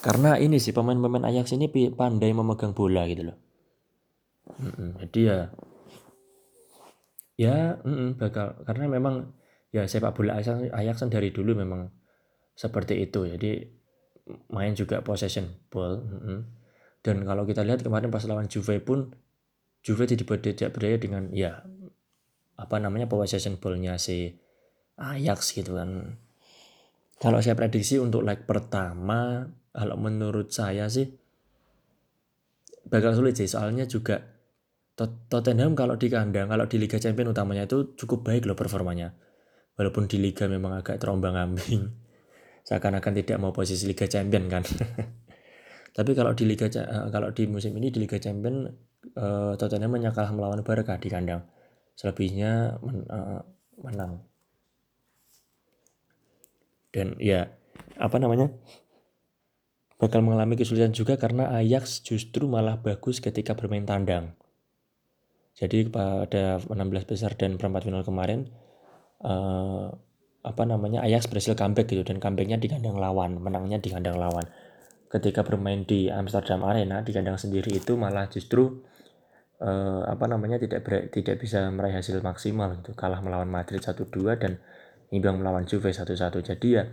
Karena 0.00 0.40
ini 0.40 0.56
sih 0.56 0.72
pemain-pemain 0.72 1.28
Ajax 1.28 1.52
ini 1.56 1.68
pandai 1.92 2.32
memegang 2.32 2.72
bola 2.72 3.04
gitu 3.08 3.32
loh. 3.32 3.38
Hmm, 4.50 4.98
jadi 5.06 5.20
ya 5.20 5.38
ya 7.40 7.56
bakal 8.16 8.60
karena 8.68 8.84
memang 8.88 9.32
ya 9.72 9.86
sepak 9.86 10.16
bola 10.16 10.40
Ajax, 10.40 10.72
Ajax 10.72 10.96
kan 11.04 11.10
dari 11.12 11.32
dulu 11.32 11.56
memang 11.56 11.88
seperti 12.56 13.00
itu. 13.04 13.28
Jadi 13.28 13.80
main 14.52 14.72
juga 14.76 15.02
possession 15.02 15.48
ball 15.68 16.00
hmm 16.00 16.60
dan 17.00 17.24
kalau 17.24 17.48
kita 17.48 17.64
lihat 17.64 17.80
kemarin 17.80 18.12
pas 18.12 18.24
lawan 18.28 18.44
Juve 18.44 18.76
pun 18.84 19.16
Juve 19.80 20.04
tidak 20.04 20.28
berdaya 20.76 21.00
dengan 21.00 21.32
ya 21.32 21.64
apa 22.60 22.76
namanya 22.76 23.08
possession 23.08 23.56
ball-nya 23.56 23.96
si 23.96 24.36
Ajax 25.00 25.56
gitu 25.56 25.80
kan. 25.80 26.20
Kalau 27.16 27.40
saya 27.40 27.56
prediksi 27.56 27.96
untuk 27.96 28.20
leg 28.20 28.44
pertama, 28.44 29.48
kalau 29.70 29.96
menurut 29.96 30.50
saya 30.50 30.90
sih 30.90 31.06
bakal 32.90 33.14
sulit 33.14 33.38
sih 33.38 33.46
soalnya 33.46 33.86
juga 33.86 34.40
Tottenham 35.08 35.72
kalau 35.72 35.96
di 35.96 36.12
kandang, 36.12 36.52
kalau 36.52 36.68
di 36.68 36.76
Liga 36.76 37.00
Champions 37.00 37.32
utamanya 37.32 37.64
itu 37.64 37.96
cukup 37.96 38.20
baik 38.28 38.44
loh 38.44 38.58
performanya. 38.58 39.16
Walaupun 39.80 40.04
di 40.04 40.20
Liga 40.20 40.44
memang 40.44 40.76
agak 40.76 41.00
terombang 41.00 41.40
ambing. 41.40 41.88
Seakan-akan 42.68 43.12
tidak 43.16 43.40
mau 43.40 43.48
posisi 43.48 43.88
Liga 43.88 44.04
Champions 44.04 44.48
kan. 44.52 44.62
Tapi 45.96 46.10
kalau 46.12 46.36
di 46.36 46.44
Liga 46.44 46.68
uh, 46.68 47.08
kalau 47.08 47.32
di 47.32 47.48
musim 47.48 47.72
ini 47.80 47.88
di 47.88 48.04
Liga 48.04 48.20
Champions 48.20 48.68
uh, 49.16 49.56
Tottenham 49.56 49.96
hanya 49.96 50.12
kalah 50.12 50.36
melawan 50.36 50.60
Barca 50.60 51.00
di 51.00 51.08
kandang. 51.08 51.48
Selebihnya 51.96 52.76
men, 52.84 53.08
uh, 53.08 53.40
menang. 53.80 54.20
Dan 56.92 57.16
ya 57.16 57.48
apa 57.96 58.20
namanya? 58.20 58.52
Bakal 60.00 60.24
mengalami 60.24 60.56
kesulitan 60.56 60.96
juga 60.96 61.20
karena 61.20 61.52
Ajax 61.60 62.00
justru 62.00 62.48
malah 62.48 62.80
bagus 62.80 63.20
ketika 63.20 63.52
bermain 63.52 63.84
tandang. 63.84 64.32
Jadi 65.52 65.92
pada 65.92 66.56
16 66.56 66.72
besar 67.04 67.36
dan 67.36 67.60
perempat 67.60 67.84
final 67.84 68.00
kemarin 68.00 68.48
uh, 69.20 69.92
apa 70.40 70.62
namanya 70.64 71.04
Ajax 71.04 71.28
berhasil 71.28 71.52
comeback 71.52 71.92
gitu 71.92 72.00
dan 72.00 72.16
comebacknya 72.16 72.56
di 72.56 72.72
kandang 72.72 72.96
lawan, 72.96 73.36
menangnya 73.36 73.76
di 73.76 73.92
kandang 73.92 74.16
lawan. 74.16 74.48
Ketika 75.12 75.44
bermain 75.44 75.84
di 75.84 76.08
Amsterdam 76.08 76.64
Arena 76.64 77.04
di 77.04 77.12
kandang 77.12 77.36
sendiri 77.36 77.76
itu 77.76 77.92
malah 78.00 78.24
justru 78.32 78.80
uh, 79.60 80.02
apa 80.08 80.24
namanya 80.24 80.56
tidak 80.56 80.80
ber, 80.80 81.12
tidak 81.12 81.36
bisa 81.44 81.68
meraih 81.68 82.00
hasil 82.00 82.24
maksimal 82.24 82.72
itu 82.80 82.96
kalah 82.96 83.20
melawan 83.20 83.52
Madrid 83.52 83.84
1-2 83.84 84.08
dan 84.40 84.56
imbang 85.12 85.36
melawan 85.36 85.68
Juve 85.68 85.92
1-1 85.92 86.16
jadi 86.40 86.68
ya 86.72 86.84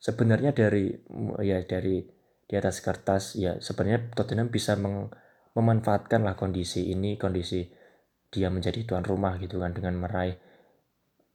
sebenarnya 0.00 0.56
dari 0.56 0.94
ya 1.44 1.60
dari 1.66 2.19
di 2.50 2.58
atas 2.58 2.82
kertas 2.82 3.38
ya 3.38 3.62
sebenarnya 3.62 4.10
Tottenham 4.10 4.50
bisa 4.50 4.74
meng, 4.74 5.06
memanfaatkan 5.54 6.26
lah 6.26 6.34
kondisi 6.34 6.90
ini 6.90 7.14
kondisi 7.14 7.62
dia 8.26 8.50
menjadi 8.50 8.82
tuan 8.82 9.06
rumah 9.06 9.38
gitu 9.38 9.62
kan 9.62 9.70
dengan 9.70 9.94
meraih 10.02 10.34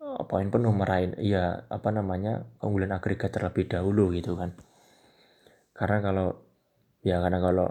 uh, 0.03 0.27
poin 0.27 0.51
penuh 0.51 0.75
meraih 0.75 1.15
ya 1.23 1.71
apa 1.71 1.87
namanya 1.95 2.43
keunggulan 2.59 2.91
agregat 2.91 3.31
terlebih 3.31 3.71
dahulu 3.71 4.11
gitu 4.11 4.35
kan. 4.35 4.59
Karena 5.71 6.03
kalau 6.03 6.27
ya 6.99 7.23
karena 7.23 7.39
kalau 7.39 7.67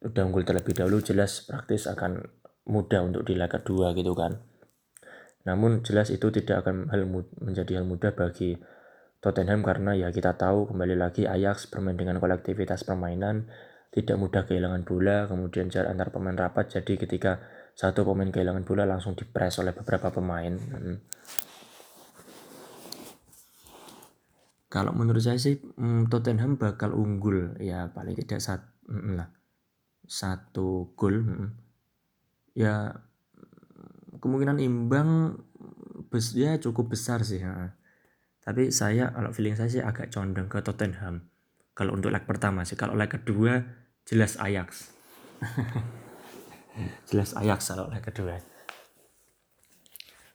udah 0.00 0.22
unggul 0.24 0.44
terlebih 0.44 0.76
dahulu 0.76 1.00
jelas 1.04 1.44
praktis 1.44 1.84
akan 1.88 2.20
mudah 2.68 3.00
untuk 3.04 3.24
di 3.24 3.32
leg 3.36 3.48
kedua 3.48 3.96
gitu 3.96 4.12
kan. 4.12 4.40
Namun 5.44 5.80
jelas 5.80 6.12
itu 6.12 6.28
tidak 6.28 6.68
akan 6.68 6.92
hal 6.92 7.08
menjadi 7.40 7.80
hal 7.80 7.88
mudah 7.88 8.12
bagi 8.12 8.60
Tottenham 9.20 9.60
karena 9.60 9.92
ya 9.92 10.08
kita 10.08 10.40
tahu 10.40 10.72
kembali 10.72 10.96
lagi 10.96 11.28
Ajax 11.28 11.68
bermain 11.68 11.96
dengan 11.96 12.16
kolektivitas 12.16 12.88
permainan 12.88 13.48
tidak 13.92 14.16
mudah 14.16 14.42
kehilangan 14.48 14.82
bola 14.88 15.28
kemudian 15.28 15.68
jarak 15.68 15.92
antar 15.92 16.08
pemain 16.08 16.36
rapat 16.36 16.80
jadi 16.80 16.94
ketika 16.96 17.44
satu 17.76 18.08
pemain 18.08 18.32
kehilangan 18.32 18.64
bola 18.64 18.88
langsung 18.88 19.12
dipres 19.12 19.60
oleh 19.60 19.76
beberapa 19.76 20.08
pemain 20.08 20.56
hmm. 20.56 20.96
Kalau 24.70 24.94
menurut 24.94 25.18
saya 25.18 25.34
sih 25.34 25.58
hmm, 25.58 26.06
Tottenham 26.06 26.54
bakal 26.54 26.94
unggul 26.94 27.58
ya 27.58 27.90
paling 27.90 28.14
tidak 28.14 28.38
satu 28.38 28.70
hmm, 28.86 29.18
lah 29.18 29.28
satu 30.06 30.94
gol. 30.94 31.26
Hmm. 31.26 31.48
Ya 32.54 33.02
kemungkinan 34.22 34.62
imbang 34.62 35.42
bes 36.06 36.38
ya 36.38 36.54
cukup 36.62 36.94
besar 36.94 37.26
sih. 37.26 37.42
Ya. 37.42 37.74
Tapi 38.40 38.72
saya 38.72 39.12
kalau 39.12 39.30
feeling 39.30 39.56
saya 39.56 39.68
sih 39.68 39.82
agak 39.84 40.08
condong 40.08 40.48
ke 40.48 40.58
Tottenham. 40.64 41.28
Kalau 41.76 41.96
untuk 41.96 42.12
leg 42.12 42.24
pertama 42.24 42.64
sih, 42.64 42.76
kalau 42.76 42.96
leg 42.96 43.08
kedua 43.08 43.60
jelas 44.08 44.40
Ajax. 44.40 44.92
jelas 47.12 47.36
Ajax 47.36 47.72
kalau 47.72 47.88
leg 47.92 48.04
kedua. 48.04 48.40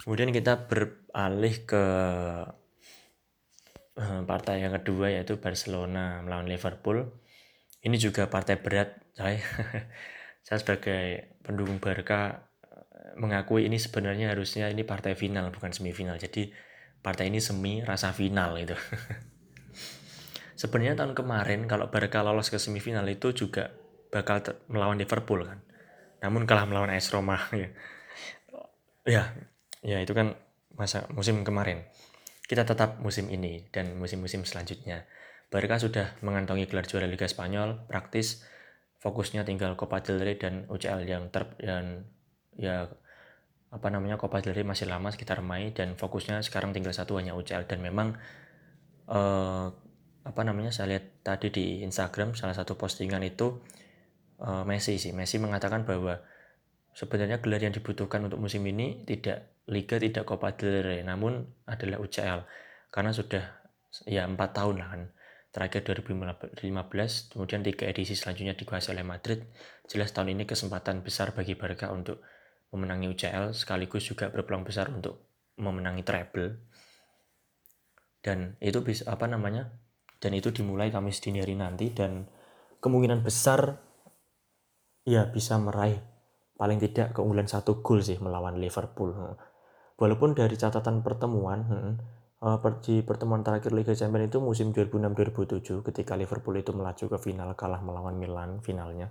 Kemudian 0.06 0.30
kita 0.30 0.70
beralih 0.70 1.66
ke 1.66 1.84
Eh, 3.96 4.22
partai 4.28 4.60
yang 4.60 4.76
kedua 4.76 5.08
yaitu 5.08 5.40
Barcelona 5.40 6.20
melawan 6.20 6.52
Liverpool. 6.52 7.16
Ini 7.80 7.96
juga 7.96 8.28
partai 8.28 8.60
berat, 8.60 8.92
saya. 9.16 9.40
saya 10.46 10.58
sebagai 10.60 11.40
pendukung 11.40 11.80
Barca 11.80 12.44
eh, 12.68 13.16
mengakui 13.16 13.64
ini 13.64 13.80
sebenarnya 13.80 14.36
harusnya 14.36 14.68
ini 14.68 14.84
partai 14.84 15.16
final 15.16 15.48
bukan 15.56 15.72
semifinal. 15.72 16.20
Jadi 16.20 16.52
partai 17.06 17.30
ini 17.30 17.38
semi 17.38 17.86
rasa 17.86 18.10
final 18.18 18.58
itu. 18.58 18.74
sebenarnya 20.62 20.98
tahun 20.98 21.14
kemarin 21.14 21.70
kalau 21.70 21.94
Barca 21.94 22.26
lolos 22.26 22.50
ke 22.50 22.58
semifinal 22.58 23.06
itu 23.06 23.30
juga 23.38 23.70
bakal 24.10 24.42
melawan 24.66 24.98
Liverpool 24.98 25.46
kan. 25.46 25.62
Namun 26.26 26.50
kalah 26.50 26.66
melawan 26.66 26.90
AS 26.90 27.14
Roma 27.14 27.38
ya. 27.62 27.70
Ya, 29.06 29.24
ya 29.86 30.02
itu 30.02 30.18
kan 30.18 30.34
masa 30.74 31.06
musim 31.14 31.46
kemarin 31.46 31.86
kita 32.46 32.66
tetap 32.66 33.02
musim 33.02 33.30
ini 33.30 33.70
dan 33.74 33.98
musim-musim 33.98 34.46
selanjutnya. 34.46 35.06
Barca 35.50 35.78
sudah 35.78 36.18
mengantongi 36.26 36.66
gelar 36.66 36.86
juara 36.86 37.06
Liga 37.06 37.30
Spanyol, 37.30 37.86
praktis 37.86 38.46
fokusnya 39.02 39.46
tinggal 39.46 39.78
Copa 39.78 40.02
del 40.02 40.22
Rey 40.22 40.38
dan 40.38 40.66
UCL 40.70 41.06
yang 41.06 41.30
ter 41.30 41.46
dan 41.62 42.10
ya 42.58 42.90
apa 43.76 43.92
namanya 43.92 44.16
Copa 44.16 44.40
del 44.40 44.56
Rey 44.56 44.64
masih 44.64 44.88
lama 44.88 45.12
sekitar 45.12 45.44
Mei 45.44 45.76
dan 45.76 46.00
fokusnya 46.00 46.40
sekarang 46.40 46.72
tinggal 46.72 46.96
satu 46.96 47.20
hanya 47.20 47.36
UCL 47.36 47.68
dan 47.68 47.84
memang 47.84 48.16
eh, 49.12 49.68
apa 50.26 50.42
namanya 50.42 50.74
saya 50.74 50.98
lihat 50.98 51.22
tadi 51.22 51.54
di 51.54 51.66
Instagram 51.86 52.34
salah 52.34 52.58
satu 52.58 52.74
postingan 52.74 53.22
itu 53.22 53.62
uh, 54.42 54.66
Messi 54.66 54.98
sih. 54.98 55.14
Messi 55.14 55.38
mengatakan 55.38 55.86
bahwa 55.86 56.18
sebenarnya 56.98 57.40
gelar 57.40 57.62
yang 57.62 57.76
dibutuhkan 57.76 58.26
untuk 58.26 58.42
musim 58.42 58.66
ini 58.66 59.06
tidak 59.06 59.54
Liga, 59.66 59.98
tidak 59.98 60.30
Copa 60.30 60.54
del 60.54 60.86
Rey, 60.86 61.02
namun 61.02 61.46
adalah 61.66 61.98
UCL. 62.02 62.46
Karena 62.94 63.12
sudah 63.14 63.66
ya 64.06 64.26
empat 64.26 64.54
tahun 64.54 64.82
lah 64.82 64.90
kan. 64.94 65.04
Terakhir 65.50 65.88
2015, 65.88 67.32
kemudian 67.32 67.64
tiga 67.64 67.88
edisi 67.88 68.14
selanjutnya 68.14 68.60
dikuasai 68.60 68.92
oleh 68.92 69.08
Madrid. 69.08 69.48
Jelas 69.88 70.12
tahun 70.12 70.36
ini 70.36 70.44
kesempatan 70.44 71.00
besar 71.00 71.32
bagi 71.32 71.56
Barca 71.56 71.90
untuk 71.96 72.20
memenangi 72.76 73.08
UCL, 73.08 73.56
sekaligus 73.56 74.04
juga 74.04 74.28
berpeluang 74.28 74.68
besar 74.68 74.92
untuk 74.92 75.48
memenangi 75.56 76.04
treble. 76.04 76.68
Dan 78.20 78.60
itu 78.60 78.84
bisa 78.84 79.08
apa 79.08 79.26
namanya? 79.32 79.72
Dan 80.20 80.36
itu 80.36 80.52
dimulai 80.52 80.92
Kamis 80.92 81.24
dini 81.24 81.40
hari 81.40 81.56
nanti 81.56 81.96
dan 81.96 82.28
kemungkinan 82.84 83.24
besar 83.24 83.80
ya 85.06 85.30
bisa 85.30 85.56
meraih 85.62 86.02
paling 86.56 86.82
tidak 86.82 87.14
keunggulan 87.14 87.46
satu 87.46 87.80
gol 87.80 88.02
sih 88.04 88.18
melawan 88.20 88.60
Liverpool. 88.60 89.16
Walaupun 89.96 90.36
dari 90.36 90.56
catatan 90.60 91.06
pertemuan 91.06 91.60
hmm, 91.64 91.94
di 92.84 93.02
pertemuan 93.02 93.42
terakhir 93.42 93.72
Liga 93.72 93.96
Champions 93.96 94.28
itu 94.28 94.38
musim 94.44 94.76
2006-2007 94.76 95.88
ketika 95.92 96.14
Liverpool 96.20 96.56
itu 96.60 96.76
melaju 96.76 97.06
ke 97.16 97.18
final 97.18 97.56
kalah 97.56 97.80
melawan 97.80 98.20
Milan 98.20 98.60
finalnya 98.60 99.10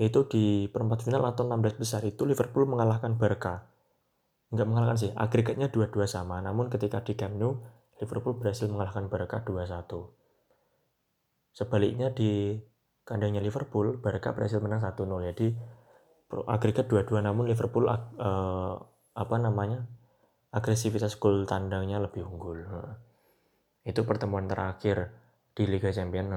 itu 0.00 0.24
di 0.24 0.44
perempat 0.72 1.04
final 1.04 1.28
atau 1.28 1.44
16 1.44 1.76
besar 1.76 2.00
itu 2.08 2.24
Liverpool 2.24 2.64
mengalahkan 2.64 3.20
Barca 3.20 3.68
nggak 4.50 4.66
mengalahkan 4.66 4.98
sih 4.98 5.10
agregatnya 5.12 5.68
dua-dua 5.68 6.08
sama 6.08 6.40
namun 6.40 6.72
ketika 6.72 7.04
di 7.04 7.14
Camp 7.14 7.36
Nou 7.36 7.60
Liverpool 8.00 8.40
berhasil 8.40 8.64
mengalahkan 8.66 9.12
Barca 9.12 9.44
2-1 9.44 9.84
sebaliknya 11.52 12.10
di 12.10 12.56
kandangnya 13.10 13.42
Liverpool, 13.42 13.98
Barca 13.98 14.30
berhasil 14.30 14.62
menang 14.62 14.86
1-0. 14.86 15.02
Jadi 15.34 15.50
agregat 16.46 16.86
2-2 16.86 17.26
namun 17.26 17.50
Liverpool 17.50 17.90
uh, 17.90 18.74
apa 19.18 19.36
namanya? 19.36 19.82
agresivitas 20.50 21.14
gol 21.14 21.46
tandangnya 21.46 22.02
lebih 22.02 22.26
unggul. 22.26 22.66
Itu 23.86 24.02
pertemuan 24.02 24.50
terakhir 24.50 25.14
di 25.54 25.62
Liga 25.62 25.94
Champions. 25.94 26.34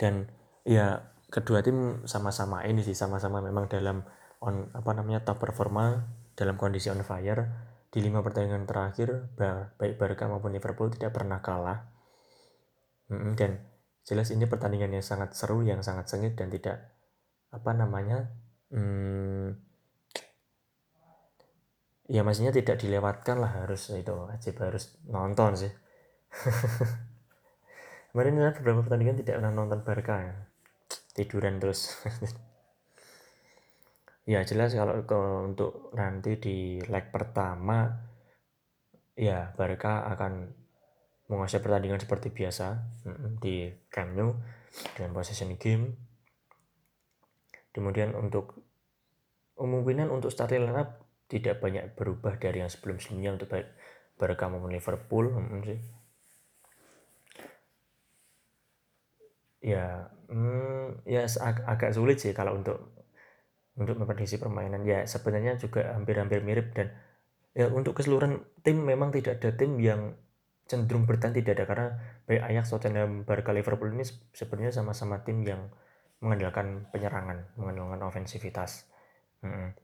Dan 0.00 0.24
ya 0.64 1.04
kedua 1.30 1.62
tim 1.62 2.02
sama-sama 2.04 2.66
ini 2.66 2.82
sih 2.82 2.98
sama-sama 2.98 3.38
memang 3.38 3.70
dalam 3.70 4.02
on 4.42 4.68
apa 4.74 4.90
namanya 4.92 5.22
top 5.22 5.46
performa 5.46 6.04
dalam 6.34 6.58
kondisi 6.58 6.90
on 6.90 7.00
fire. 7.06 7.70
Di 7.90 7.98
lima 7.98 8.22
pertandingan 8.22 8.70
terakhir 8.70 9.34
baik 9.74 9.98
Barca 9.98 10.30
maupun 10.30 10.54
Liverpool 10.54 10.94
tidak 10.94 11.10
pernah 11.10 11.42
kalah. 11.42 11.90
Dan 13.10 13.58
jelas 14.06 14.30
ini 14.30 14.46
pertandingan 14.46 14.94
yang 14.94 15.02
sangat 15.02 15.34
seru 15.34 15.66
yang 15.66 15.82
sangat 15.82 16.06
sengit 16.06 16.38
dan 16.38 16.50
tidak 16.54 16.94
apa 17.50 17.74
namanya 17.74 18.30
hmm, 18.70 19.58
ya 22.06 22.22
maksudnya 22.22 22.54
tidak 22.54 22.78
dilewatkan 22.78 23.42
lah 23.42 23.66
harus 23.66 23.90
itu 23.90 24.14
wajib 24.14 24.54
harus 24.62 24.94
nonton 25.06 25.58
sih. 25.58 25.72
Kemarin 28.10 28.42
ada 28.42 28.54
beberapa 28.58 28.86
pertandingan 28.86 29.18
tidak 29.22 29.42
pernah 29.42 29.54
nonton 29.54 29.82
Barca 29.82 30.16
ya. 30.18 30.49
Tiduran 31.20 31.60
terus 31.60 32.00
ya 34.32 34.40
jelas 34.48 34.72
kalau 34.72 35.04
ke, 35.04 35.18
untuk 35.52 35.92
nanti 35.92 36.40
di 36.40 36.80
leg 36.88 37.12
pertama 37.12 37.92
ya 39.20 39.52
Barca 39.52 40.08
akan 40.16 40.60
menguasai 41.30 41.62
pertandingan 41.62 42.02
seperti 42.02 42.34
biasa 42.34 42.66
di 43.38 43.70
Camp 43.92 44.18
Nou 44.18 44.34
dengan 44.98 45.14
possession 45.14 45.54
game. 45.60 45.94
Kemudian 47.70 48.18
untuk 48.18 48.66
kemungkinan 49.54 50.10
untuk 50.10 50.34
starting 50.34 50.66
lineup 50.66 51.06
tidak 51.30 51.62
banyak 51.62 51.94
berubah 51.94 52.34
dari 52.42 52.66
yang 52.66 52.72
sebelum-sebelumnya 52.72 53.38
untuk 53.38 53.54
baik 53.54 53.70
Barca 54.18 54.50
maupun 54.50 54.74
Liverpool. 54.74 55.30
Ya, 59.60 60.08
hmm, 60.32 61.04
ya 61.04 61.28
ag 61.28 61.68
agak 61.68 61.92
sulit 61.92 62.16
sih 62.16 62.32
kalau 62.32 62.56
untuk 62.56 62.96
untuk 63.76 63.96
memprediksi 63.96 64.40
permainan. 64.40 64.84
Ya 64.88 65.04
sebenarnya 65.04 65.60
juga 65.60 65.92
hampir-hampir 65.96 66.40
mirip 66.44 66.72
dan 66.72 66.92
ya 67.52 67.68
untuk 67.68 67.96
keseluruhan 67.98 68.40
tim 68.64 68.80
memang 68.80 69.12
tidak 69.12 69.40
ada 69.42 69.50
tim 69.56 69.76
yang 69.80 70.16
cenderung 70.70 71.02
bertahan 71.02 71.34
tidak 71.34 71.58
ada 71.58 71.64
karena 71.66 71.86
baik 72.30 72.42
Ajax, 72.46 72.70
Tottenham, 72.70 73.26
Barca, 73.26 73.50
Liverpool 73.50 73.90
ini 73.90 74.06
sebenarnya 74.30 74.70
sama-sama 74.70 75.18
tim 75.26 75.42
yang 75.42 75.66
mengandalkan 76.22 76.86
penyerangan, 76.94 77.58
mengandalkan 77.58 78.06
ofensivitas. 78.06 78.86
Hmm. 79.42 79.74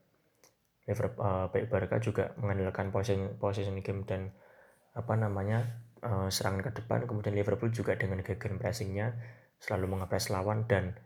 Liverpool, 0.87 1.19
uh, 1.19 1.51
baik 1.51 1.67
Barca 1.67 1.99
juga 1.99 2.31
mengandalkan 2.39 2.95
position 2.95 3.35
position 3.35 3.83
game 3.83 4.07
dan 4.07 4.31
apa 4.95 5.13
namanya 5.19 5.83
uh, 5.99 6.31
serangan 6.31 6.63
ke 6.63 6.71
depan. 6.79 7.03
Kemudian 7.03 7.35
Liverpool 7.35 7.69
juga 7.75 7.99
dengan 7.99 8.23
gegen 8.23 8.55
pressingnya 8.55 9.11
selalu 9.57 9.97
mengepres 9.97 10.29
lawan 10.29 10.69
dan 10.69 10.97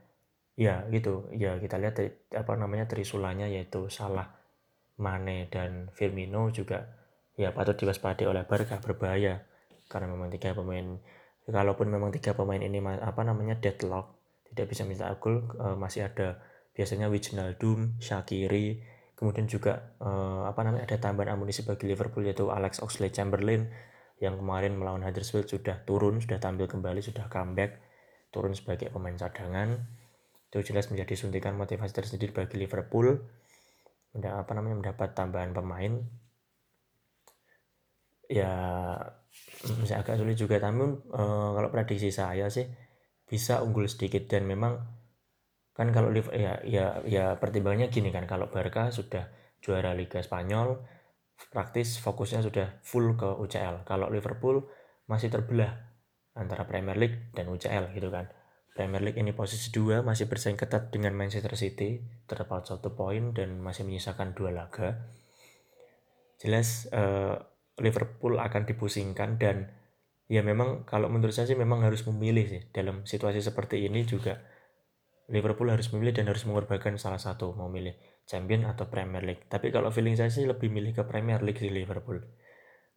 ya 0.60 0.84
gitu 0.92 1.32
ya 1.34 1.58
kita 1.58 1.80
lihat 1.80 1.98
apa 2.36 2.54
namanya 2.60 2.86
trisulanya 2.86 3.48
yaitu 3.48 3.88
Salah, 3.88 4.30
Mane 5.00 5.48
dan 5.48 5.90
Firmino 5.96 6.52
juga 6.52 6.86
ya 7.40 7.56
patut 7.56 7.80
diwaspadai 7.80 8.28
oleh 8.28 8.44
Barca 8.46 8.78
berbahaya. 8.78 9.48
Karena 9.92 10.08
memang 10.08 10.32
tiga 10.32 10.56
pemain 10.56 11.00
kalaupun 11.50 11.92
memang 11.92 12.14
tiga 12.16 12.32
pemain 12.38 12.62
ini 12.62 12.80
apa 12.80 13.22
namanya 13.28 13.60
deadlock 13.60 14.22
tidak 14.52 14.72
bisa 14.72 14.84
minta 14.88 15.08
gol 15.20 15.48
uh, 15.60 15.76
masih 15.76 16.08
ada 16.08 16.40
biasanya 16.72 17.12
Wijnaldum, 17.12 18.00
Shakiri, 18.00 18.80
kemudian 19.16 19.48
juga 19.48 19.96
uh, 20.00 20.48
apa 20.48 20.64
namanya 20.64 20.88
ada 20.88 20.98
tambahan 21.00 21.36
amunisi 21.36 21.68
bagi 21.68 21.88
Liverpool 21.88 22.24
yaitu 22.24 22.48
Alex 22.52 22.80
Oxlade-Chamberlain 22.80 23.68
yang 24.22 24.38
kemarin 24.38 24.78
melawan 24.78 25.04
Huddersfield 25.04 25.50
sudah 25.50 25.82
turun, 25.84 26.22
sudah 26.22 26.38
tampil 26.38 26.70
kembali, 26.70 27.02
sudah 27.02 27.26
comeback, 27.28 27.82
turun 28.32 28.56
sebagai 28.58 28.90
pemain 28.90 29.14
cadangan. 29.14 29.78
Itu 30.52 30.64
jelas 30.64 30.88
menjadi 30.92 31.14
suntikan 31.16 31.56
motivasi 31.60 31.92
tersendiri 31.92 32.32
bagi 32.32 32.58
Liverpool. 32.58 33.20
apa 34.12 34.52
namanya 34.52 34.76
mendapat 34.84 35.16
tambahan 35.16 35.56
pemain 35.56 36.04
ya 38.32 38.52
masih 39.68 39.96
agak 40.00 40.16
sulit 40.16 40.40
juga 40.40 40.56
namun 40.64 41.04
e, 41.12 41.24
kalau 41.28 41.68
prediksi 41.68 42.16
saya 42.16 42.48
sih 42.48 42.64
bisa 43.28 43.60
unggul 43.60 43.92
sedikit 43.92 44.32
dan 44.32 44.48
memang 44.48 44.80
kan 45.76 45.92
kalau 45.92 46.12
ya 46.32 46.60
ya 46.64 47.00
ya 47.04 47.36
pertimbangannya 47.36 47.92
gini 47.92 48.12
kan 48.12 48.24
kalau 48.28 48.48
Barca 48.48 48.88
sudah 48.92 49.28
juara 49.60 49.92
Liga 49.92 50.24
Spanyol 50.24 50.80
praktis 51.52 52.00
fokusnya 52.00 52.44
sudah 52.44 52.68
full 52.84 53.16
ke 53.20 53.28
UCL 53.28 53.84
kalau 53.84 54.08
Liverpool 54.08 54.64
masih 55.08 55.28
terbelah 55.28 55.91
antara 56.42 56.66
Premier 56.66 56.98
League 56.98 57.30
dan 57.38 57.46
UCL 57.48 57.94
gitu 57.94 58.10
kan. 58.10 58.28
Premier 58.72 59.04
League 59.04 59.20
ini 59.20 59.36
posisi 59.36 59.70
dua 59.70 60.00
masih 60.02 60.32
bersaing 60.32 60.56
ketat 60.56 60.90
dengan 60.90 61.12
Manchester 61.14 61.54
City 61.60 62.02
terdapat 62.26 62.66
satu 62.66 62.96
poin 62.96 63.36
dan 63.36 63.60
masih 63.60 63.84
menyisakan 63.84 64.34
dua 64.34 64.50
laga. 64.50 65.12
Jelas 66.40 66.90
uh, 66.90 67.38
Liverpool 67.78 68.40
akan 68.40 68.64
dipusingkan 68.66 69.38
dan 69.38 69.70
ya 70.32 70.42
memang 70.42 70.88
kalau 70.88 71.12
menurut 71.12 71.36
saya 71.36 71.52
sih 71.52 71.60
memang 71.60 71.84
harus 71.84 72.08
memilih 72.08 72.48
sih. 72.48 72.64
Dalam 72.72 73.04
situasi 73.04 73.44
seperti 73.44 73.86
ini 73.86 74.08
juga 74.08 74.40
Liverpool 75.30 75.68
harus 75.70 75.92
memilih 75.92 76.16
dan 76.16 76.32
harus 76.32 76.48
mengorbankan 76.48 76.96
salah 76.96 77.20
satu 77.20 77.52
mau 77.54 77.68
milih 77.68 77.94
Champion 78.24 78.66
atau 78.66 78.88
Premier 78.88 79.22
League. 79.22 79.46
Tapi 79.52 79.70
kalau 79.70 79.92
feeling 79.92 80.16
saya 80.16 80.32
sih 80.32 80.48
lebih 80.48 80.72
milih 80.72 80.96
ke 80.96 81.04
Premier 81.04 81.44
League 81.44 81.60
di 81.60 81.70
Liverpool 81.70 82.24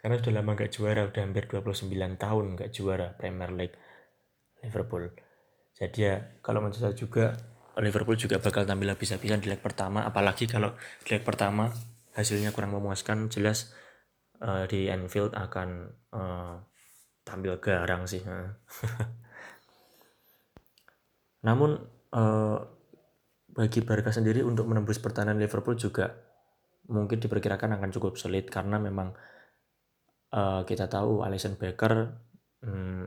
karena 0.05 0.21
sudah 0.21 0.37
lama 0.37 0.53
gak 0.53 0.69
juara 0.69 1.09
udah 1.09 1.23
hampir 1.25 1.49
29 1.49 1.89
tahun 2.21 2.45
gak 2.61 2.71
juara 2.77 3.17
Premier 3.17 3.49
League 3.57 3.77
Liverpool 4.61 5.09
jadi 5.73 5.97
ya 5.97 6.15
kalau 6.45 6.61
saya 6.77 6.93
juga 6.93 7.33
Liverpool 7.81 8.21
juga 8.21 8.37
bakal 8.37 8.69
tampil 8.69 8.93
habis-habisan 8.93 9.41
di 9.41 9.49
leg 9.49 9.65
pertama 9.65 10.05
apalagi 10.05 10.45
kalau 10.45 10.77
di 11.01 11.17
leg 11.17 11.25
pertama 11.25 11.73
hasilnya 12.15 12.55
kurang 12.55 12.77
memuaskan 12.77 13.33
jelas 13.33 13.73
uh, 14.45 14.69
di 14.71 14.87
Anfield 14.87 15.35
akan 15.35 15.91
uh, 16.15 16.63
tampil 17.27 17.59
garang 17.59 18.07
sih. 18.07 18.23
Namun 21.47 21.77
uh, 22.15 22.59
bagi 23.55 23.81
Barca 23.85 24.11
sendiri 24.15 24.43
untuk 24.43 24.67
menembus 24.71 24.99
pertahanan 25.03 25.39
Liverpool 25.39 25.77
juga 25.77 26.15
mungkin 26.89 27.21
diperkirakan 27.21 27.73
akan 27.81 27.91
cukup 27.97 28.19
sulit 28.21 28.51
karena 28.53 28.77
memang 28.77 29.17
uh, 30.35 30.61
kita 30.67 30.91
tahu 30.91 31.23
Alisson 31.23 31.55
Becker 31.55 32.11
um, 32.67 33.07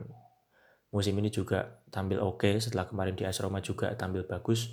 musim 0.88 1.14
ini 1.20 1.28
juga 1.28 1.84
tampil 1.92 2.16
oke 2.18 2.40
okay, 2.40 2.54
setelah 2.56 2.88
kemarin 2.88 3.12
di 3.12 3.28
AS 3.28 3.44
Roma 3.44 3.60
juga 3.60 3.92
tampil 3.92 4.24
bagus 4.24 4.72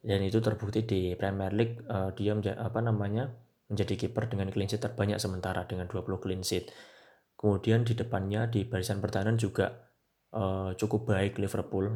dan 0.00 0.22
itu 0.24 0.38
terbukti 0.40 0.86
di 0.86 1.00
Premier 1.18 1.52
League 1.52 1.82
uh, 1.90 2.14
dia 2.14 2.32
apa 2.56 2.80
namanya 2.80 3.28
menjadi 3.70 3.94
kiper 4.06 4.26
dengan 4.32 4.48
clean 4.50 4.66
sheet 4.66 4.82
terbanyak 4.82 5.20
sementara 5.22 5.68
dengan 5.68 5.86
20 5.86 6.18
clean 6.18 6.42
sheet. 6.42 6.72
Kemudian 7.38 7.86
di 7.86 7.94
depannya 7.94 8.50
di 8.50 8.66
barisan 8.66 8.98
pertahanan 8.98 9.38
juga 9.38 9.70
uh, 10.34 10.74
cukup 10.74 11.14
baik 11.14 11.38
Liverpool. 11.38 11.86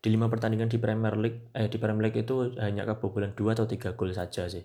di 0.00 0.08
lima 0.08 0.32
pertandingan 0.32 0.72
di 0.72 0.80
Premier 0.80 1.12
League 1.12 1.52
eh 1.52 1.68
di 1.68 1.76
Premier 1.76 2.08
League 2.08 2.24
itu 2.24 2.56
hanya 2.56 2.88
kebobolan 2.88 3.36
dua 3.36 3.52
atau 3.52 3.68
tiga 3.68 3.92
gol 3.92 4.08
saja 4.16 4.48
sih 4.48 4.64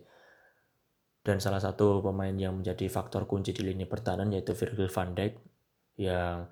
dan 1.26 1.42
salah 1.42 1.58
satu 1.58 2.06
pemain 2.06 2.38
yang 2.38 2.62
menjadi 2.62 2.86
faktor 2.86 3.26
kunci 3.26 3.50
di 3.50 3.66
lini 3.66 3.90
pertahanan 3.90 4.30
yaitu 4.30 4.54
Virgil 4.54 4.86
van 4.94 5.18
Dijk 5.18 5.34
yang 5.98 6.46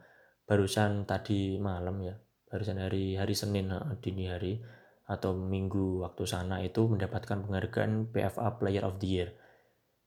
barusan 0.50 1.06
tadi 1.06 1.62
malam 1.62 2.02
ya 2.02 2.18
barusan 2.50 2.82
hari 2.82 3.14
hari 3.14 3.38
Senin 3.38 3.70
dini 4.02 4.34
hari 4.34 4.58
atau 5.06 5.38
minggu 5.38 6.02
waktu 6.02 6.24
sana 6.26 6.66
itu 6.66 6.90
mendapatkan 6.90 7.46
penghargaan 7.46 8.10
PFA 8.10 8.58
Player 8.58 8.84
of 8.88 8.98
the 8.98 9.08
Year. 9.08 9.30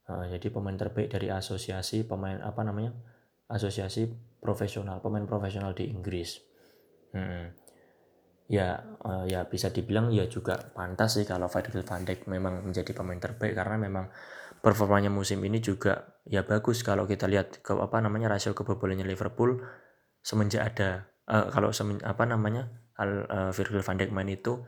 Uh, 0.06 0.26
jadi 0.30 0.50
pemain 0.50 0.74
terbaik 0.74 1.10
dari 1.14 1.30
asosiasi 1.30 2.06
pemain 2.06 2.38
apa 2.38 2.62
namanya 2.62 2.94
asosiasi 3.50 4.06
profesional 4.38 5.02
pemain 5.02 5.26
profesional 5.26 5.78
di 5.78 5.90
Inggris. 5.90 6.42
Hmm. 7.14 7.54
Ya 8.46 8.78
uh, 9.02 9.26
ya 9.26 9.46
bisa 9.46 9.70
dibilang 9.74 10.14
ya 10.14 10.26
juga 10.30 10.58
pantas 10.74 11.18
sih 11.18 11.26
kalau 11.26 11.46
Virgil 11.50 11.86
van 11.86 12.02
Dijk 12.02 12.26
memang 12.30 12.66
menjadi 12.66 12.90
pemain 12.94 13.18
terbaik 13.18 13.54
karena 13.54 13.76
memang 13.78 14.06
performanya 14.60 15.12
musim 15.12 15.42
ini 15.44 15.62
juga 15.62 16.20
ya 16.26 16.42
bagus 16.42 16.82
kalau 16.82 17.06
kita 17.06 17.30
lihat 17.30 17.62
ke 17.62 17.72
apa 17.76 18.02
namanya 18.02 18.32
rasio 18.32 18.52
kebobolannya 18.52 19.06
Liverpool 19.06 19.62
semenjak 20.26 20.74
ada 20.74 21.06
uh, 21.30 21.46
kalau 21.54 21.70
semen, 21.70 22.02
apa 22.02 22.26
namanya 22.26 22.66
Al, 22.96 23.28
uh, 23.28 23.50
Virgil 23.52 23.84
van 23.84 23.96
Dijk 24.00 24.10
main 24.10 24.30
itu 24.30 24.58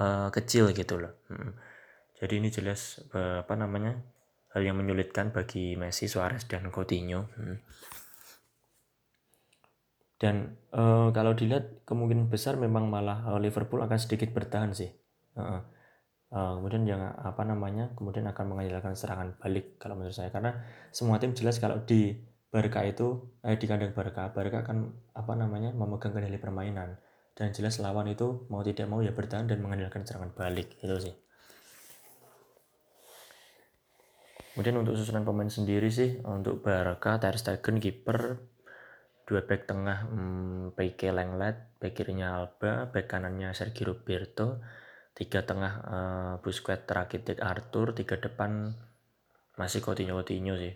uh, 0.00 0.28
kecil 0.32 0.72
gitu 0.72 0.98
loh. 0.98 1.22
Hmm. 1.28 1.54
Jadi 2.18 2.40
ini 2.40 2.48
jelas 2.48 3.04
uh, 3.12 3.44
apa 3.44 3.54
namanya 3.54 4.00
hal 4.56 4.62
yang 4.64 4.78
menyulitkan 4.78 5.34
bagi 5.34 5.76
Messi, 5.76 6.08
Suarez 6.08 6.48
dan 6.48 6.72
Coutinho. 6.72 7.28
Hmm. 7.36 7.58
Dan 10.16 10.56
uh, 10.72 11.12
kalau 11.12 11.36
dilihat 11.36 11.84
kemungkinan 11.84 12.32
besar 12.32 12.56
memang 12.56 12.88
malah 12.88 13.28
Liverpool 13.36 13.82
akan 13.84 13.98
sedikit 14.00 14.32
bertahan 14.32 14.72
sih. 14.72 14.88
Uh, 15.36 15.60
uh, 16.32 16.56
kemudian 16.56 16.86
yang 16.88 17.02
apa 17.02 17.42
namanya 17.44 17.92
kemudian 17.98 18.24
akan 18.30 18.44
mengandalkan 18.54 18.96
serangan 18.96 19.36
balik 19.36 19.76
kalau 19.76 19.98
menurut 19.98 20.14
saya 20.14 20.32
karena 20.32 20.56
semua 20.94 21.20
tim 21.20 21.36
jelas 21.36 21.60
kalau 21.60 21.82
di 21.84 22.16
Barca 22.54 22.86
itu 22.86 23.34
eh, 23.42 23.58
di 23.58 23.66
kandang 23.66 23.90
Barca 23.90 24.30
Barca 24.30 24.62
akan 24.62 24.94
apa 25.18 25.32
namanya 25.34 25.74
memegang 25.74 26.14
kendali 26.14 26.38
permainan 26.38 26.94
dan 27.34 27.50
jelas 27.50 27.82
lawan 27.82 28.06
itu 28.06 28.46
mau 28.46 28.62
tidak 28.62 28.86
mau 28.86 29.02
ya 29.02 29.10
bertahan 29.10 29.50
dan 29.50 29.58
mengandalkan 29.58 30.06
serangan 30.06 30.30
balik 30.38 30.78
itu 30.78 30.94
sih. 31.02 31.14
Kemudian 34.54 34.78
untuk 34.78 34.94
susunan 34.94 35.26
pemain 35.26 35.50
sendiri 35.50 35.90
sih 35.90 36.22
untuk 36.22 36.62
Barca 36.62 37.18
Ter 37.18 37.34
Stegen 37.34 37.82
kiper 37.82 38.38
dua 39.26 39.42
back 39.42 39.66
tengah 39.66 40.06
hmm, 40.06 40.78
Peike 40.78 41.10
Lenglet, 41.10 41.74
back 41.82 41.96
kirinya 41.96 42.38
Alba, 42.38 42.86
back 42.86 43.10
kanannya 43.10 43.50
Sergio 43.50 43.90
Roberto, 43.90 44.62
tiga 45.14 45.46
tengah 45.46 45.72
uh, 45.86 46.34
Busquets, 46.42 46.90
Rakitic, 46.90 47.38
Arthur, 47.38 47.94
tiga 47.94 48.18
depan 48.18 48.74
masih 49.54 49.80
Coutinho 49.80 50.18
Coutinho 50.18 50.58
sih. 50.58 50.74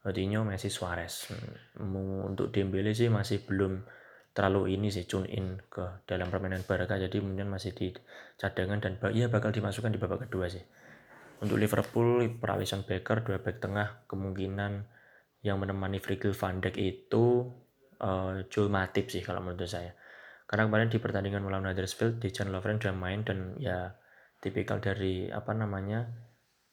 Coutinho, 0.00 0.40
Messi, 0.48 0.72
Suarez. 0.72 1.28
Hmm, 1.76 2.32
untuk 2.32 2.48
Dembele 2.48 2.96
sih 2.96 3.12
masih 3.12 3.44
belum 3.44 3.84
terlalu 4.32 4.78
ini 4.78 4.88
sih 4.88 5.04
tune 5.04 5.26
in 5.28 5.58
ke 5.66 6.06
dalam 6.06 6.30
permainan 6.30 6.62
Barca 6.62 6.94
jadi 6.94 7.10
kemudian 7.10 7.50
masih 7.50 7.74
di 7.74 7.90
cadangan 8.38 8.78
dan 8.78 8.94
ya 9.10 9.26
bakal 9.26 9.50
dimasukkan 9.50 9.90
di 9.92 10.00
babak 10.00 10.30
kedua 10.30 10.48
sih. 10.48 10.62
Untuk 11.38 11.58
Liverpool, 11.58 12.24
Alisson 12.42 12.82
Becker 12.82 13.22
dua 13.22 13.38
back 13.38 13.62
tengah 13.62 14.06
kemungkinan 14.10 14.86
yang 15.46 15.58
menemani 15.62 16.02
Virgil 16.02 16.34
van 16.34 16.58
Dijk 16.58 16.74
itu 16.74 17.46
uh, 18.02 18.42
Joel 18.50 18.70
Matip 18.70 19.06
sih 19.10 19.22
kalau 19.22 19.42
menurut 19.42 19.66
saya. 19.66 19.94
Karena 20.48 20.64
kemarin 20.64 20.88
di 20.88 20.96
pertandingan 20.96 21.44
melawan 21.44 21.68
Huddersfield, 21.68 22.24
Dejan 22.24 22.48
Lovren 22.48 22.80
sudah 22.80 22.96
main 22.96 23.20
dan 23.20 23.52
ya 23.60 23.92
tipikal 24.40 24.80
dari 24.80 25.28
apa 25.28 25.52
namanya 25.52 26.08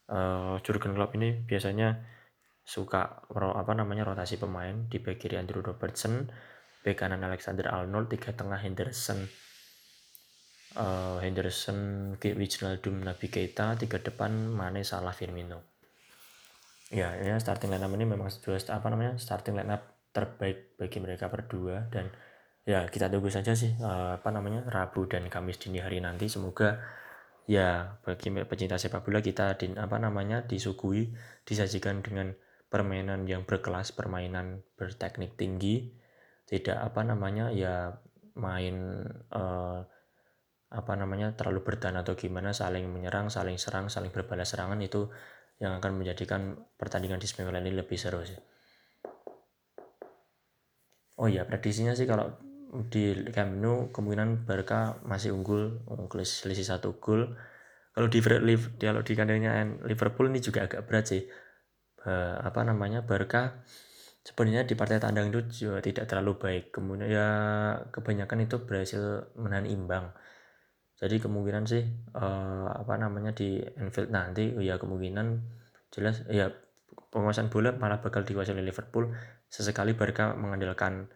uh, 0.07 0.55
Jurgen 0.63 0.95
Klopp 0.95 1.11
ini 1.19 1.43
biasanya 1.43 1.99
suka 2.65 3.27
apa 3.35 3.73
namanya 3.77 4.07
rotasi 4.07 4.39
pemain 4.39 4.87
di 4.87 4.97
back 5.03 5.19
kiri 5.21 5.35
Andrew 5.35 5.59
Robertson, 5.59 6.31
back 6.87 7.03
kanan 7.03 7.21
Alexander 7.21 7.67
Arnold, 7.67 8.09
tiga 8.09 8.31
tengah 8.31 8.57
Henderson, 8.63 9.27
uh, 10.79 11.19
Henderson, 11.19 12.13
Wijnaldum, 12.15 13.03
Nabi 13.03 13.27
Keita, 13.27 13.75
tiga 13.75 13.99
depan 13.99 14.55
Mane, 14.55 14.87
Salah, 14.87 15.11
Firmino. 15.11 15.75
Ya, 16.95 17.11
ya 17.17 17.35
starting 17.41 17.75
lineup 17.75 17.91
ini 17.97 18.07
memang 18.07 18.31
sudah 18.31 18.55
apa 18.71 18.87
namanya 18.87 19.19
starting 19.19 19.57
lineup 19.57 19.83
terbaik 20.15 20.79
bagi 20.79 21.03
mereka 21.03 21.27
berdua 21.27 21.91
dan 21.91 22.07
ya 22.65 22.89
kita 22.89 23.13
tunggu 23.13 23.29
saja 23.29 23.53
sih 23.53 23.77
uh, 23.77 24.17
apa 24.17 24.29
namanya 24.33 24.65
Rabu 24.65 25.05
dan 25.05 25.29
Kamis 25.29 25.61
dini 25.61 25.79
hari 25.79 26.01
nanti. 26.01 26.25
Semoga 26.25 26.81
ya 27.45 28.01
bagi 28.01 28.33
pecinta 28.43 28.81
sepak 28.81 29.05
bola 29.05 29.21
kita 29.21 29.53
di 29.61 29.69
apa 29.77 30.01
namanya 30.01 30.43
disuguhi 30.49 31.13
disajikan 31.45 32.01
dengan 32.01 32.33
permainan 32.73 33.29
yang 33.29 33.45
berkelas 33.45 33.93
permainan 33.93 34.65
berteknik 34.75 35.37
tinggi. 35.37 35.93
Tidak 36.45 36.77
apa 36.77 37.01
namanya 37.05 37.53
ya 37.53 37.93
main 38.37 39.05
uh, 39.33 39.81
apa 40.75 40.93
namanya 40.97 41.37
terlalu 41.37 41.63
bertahan 41.63 41.95
atau 42.01 42.17
gimana 42.17 42.51
saling 42.51 42.89
menyerang 42.89 43.31
saling 43.31 43.55
serang 43.55 43.87
saling 43.87 44.11
berbalas 44.11 44.51
serangan 44.51 44.81
itu 44.81 45.07
yang 45.61 45.77
akan 45.79 45.95
menjadikan 45.95 46.67
pertandingan 46.75 47.21
di 47.21 47.29
semifinal 47.29 47.63
ini 47.63 47.79
lebih 47.79 47.95
seru 47.95 48.25
sih. 48.27 48.35
Oh 51.15 51.31
iya 51.31 51.47
prediksinya 51.47 51.95
sih 51.95 52.03
kalau 52.03 52.27
di 52.91 53.15
Camp 53.31 53.57
kemungkinan 53.91 54.43
Barca 54.43 54.99
masih 55.07 55.31
unggul 55.31 55.81
selisih 56.23 56.67
satu 56.67 56.99
gol. 56.99 57.35
Kalau 57.95 58.07
di 58.11 58.19
kalau 58.81 59.01
di 59.05 59.13
kandangnya 59.15 59.63
Liverpool 59.87 60.27
ini 60.27 60.43
juga 60.43 60.67
agak 60.67 60.83
berat 60.83 61.05
sih. 61.07 61.23
Apa 62.43 62.61
namanya 62.67 63.07
Barca 63.07 63.63
sebenarnya 64.25 64.65
di 64.65 64.73
partai 64.73 64.97
tandang 64.97 65.29
itu 65.29 65.69
juga 65.69 65.79
tidak 65.85 66.09
terlalu 66.09 66.35
baik. 66.41 66.73
Kemudian 66.73 67.07
ya 67.07 67.27
kebanyakan 67.93 68.49
itu 68.49 68.65
berhasil 68.65 69.31
menahan 69.37 69.69
imbang. 69.69 70.11
Jadi 70.95 71.19
kemungkinan 71.19 71.63
sih 71.67 71.83
uh, 72.15 72.71
apa 72.71 72.95
namanya 72.95 73.35
di 73.35 73.59
Anfield 73.59 74.15
nanti 74.15 74.55
ya 74.63 74.79
kemungkinan 74.79 75.27
jelas 75.91 76.23
ya 76.31 76.51
penguasaan 77.11 77.51
bola 77.51 77.75
malah 77.75 77.99
bakal 77.99 78.23
dikuasai 78.23 78.55
oleh 78.55 78.71
Liverpool. 78.71 79.11
Sesekali 79.51 79.95
Barca 79.95 80.35
mengandalkan 80.35 81.11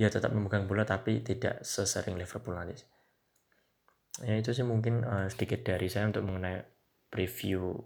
ya 0.00 0.08
tetap 0.08 0.32
memegang 0.32 0.64
bola 0.64 0.88
tapi 0.88 1.20
tidak 1.20 1.60
sesering 1.60 2.16
Liverpool 2.16 2.56
nanti 2.56 2.80
ya 4.24 4.32
itu 4.40 4.56
sih 4.56 4.64
mungkin 4.64 5.04
uh, 5.04 5.28
sedikit 5.28 5.60
dari 5.60 5.92
saya 5.92 6.08
untuk 6.08 6.24
mengenai 6.24 6.64
preview 7.12 7.76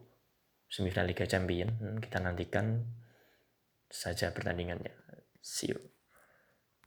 semifinal 0.71 1.11
Liga 1.11 1.27
Champion 1.27 1.75
hmm, 1.75 1.99
kita 1.99 2.23
nantikan 2.23 2.87
saja 3.91 4.35
pertandingannya. 4.35 4.91
See 5.39 5.71
you 5.71 5.94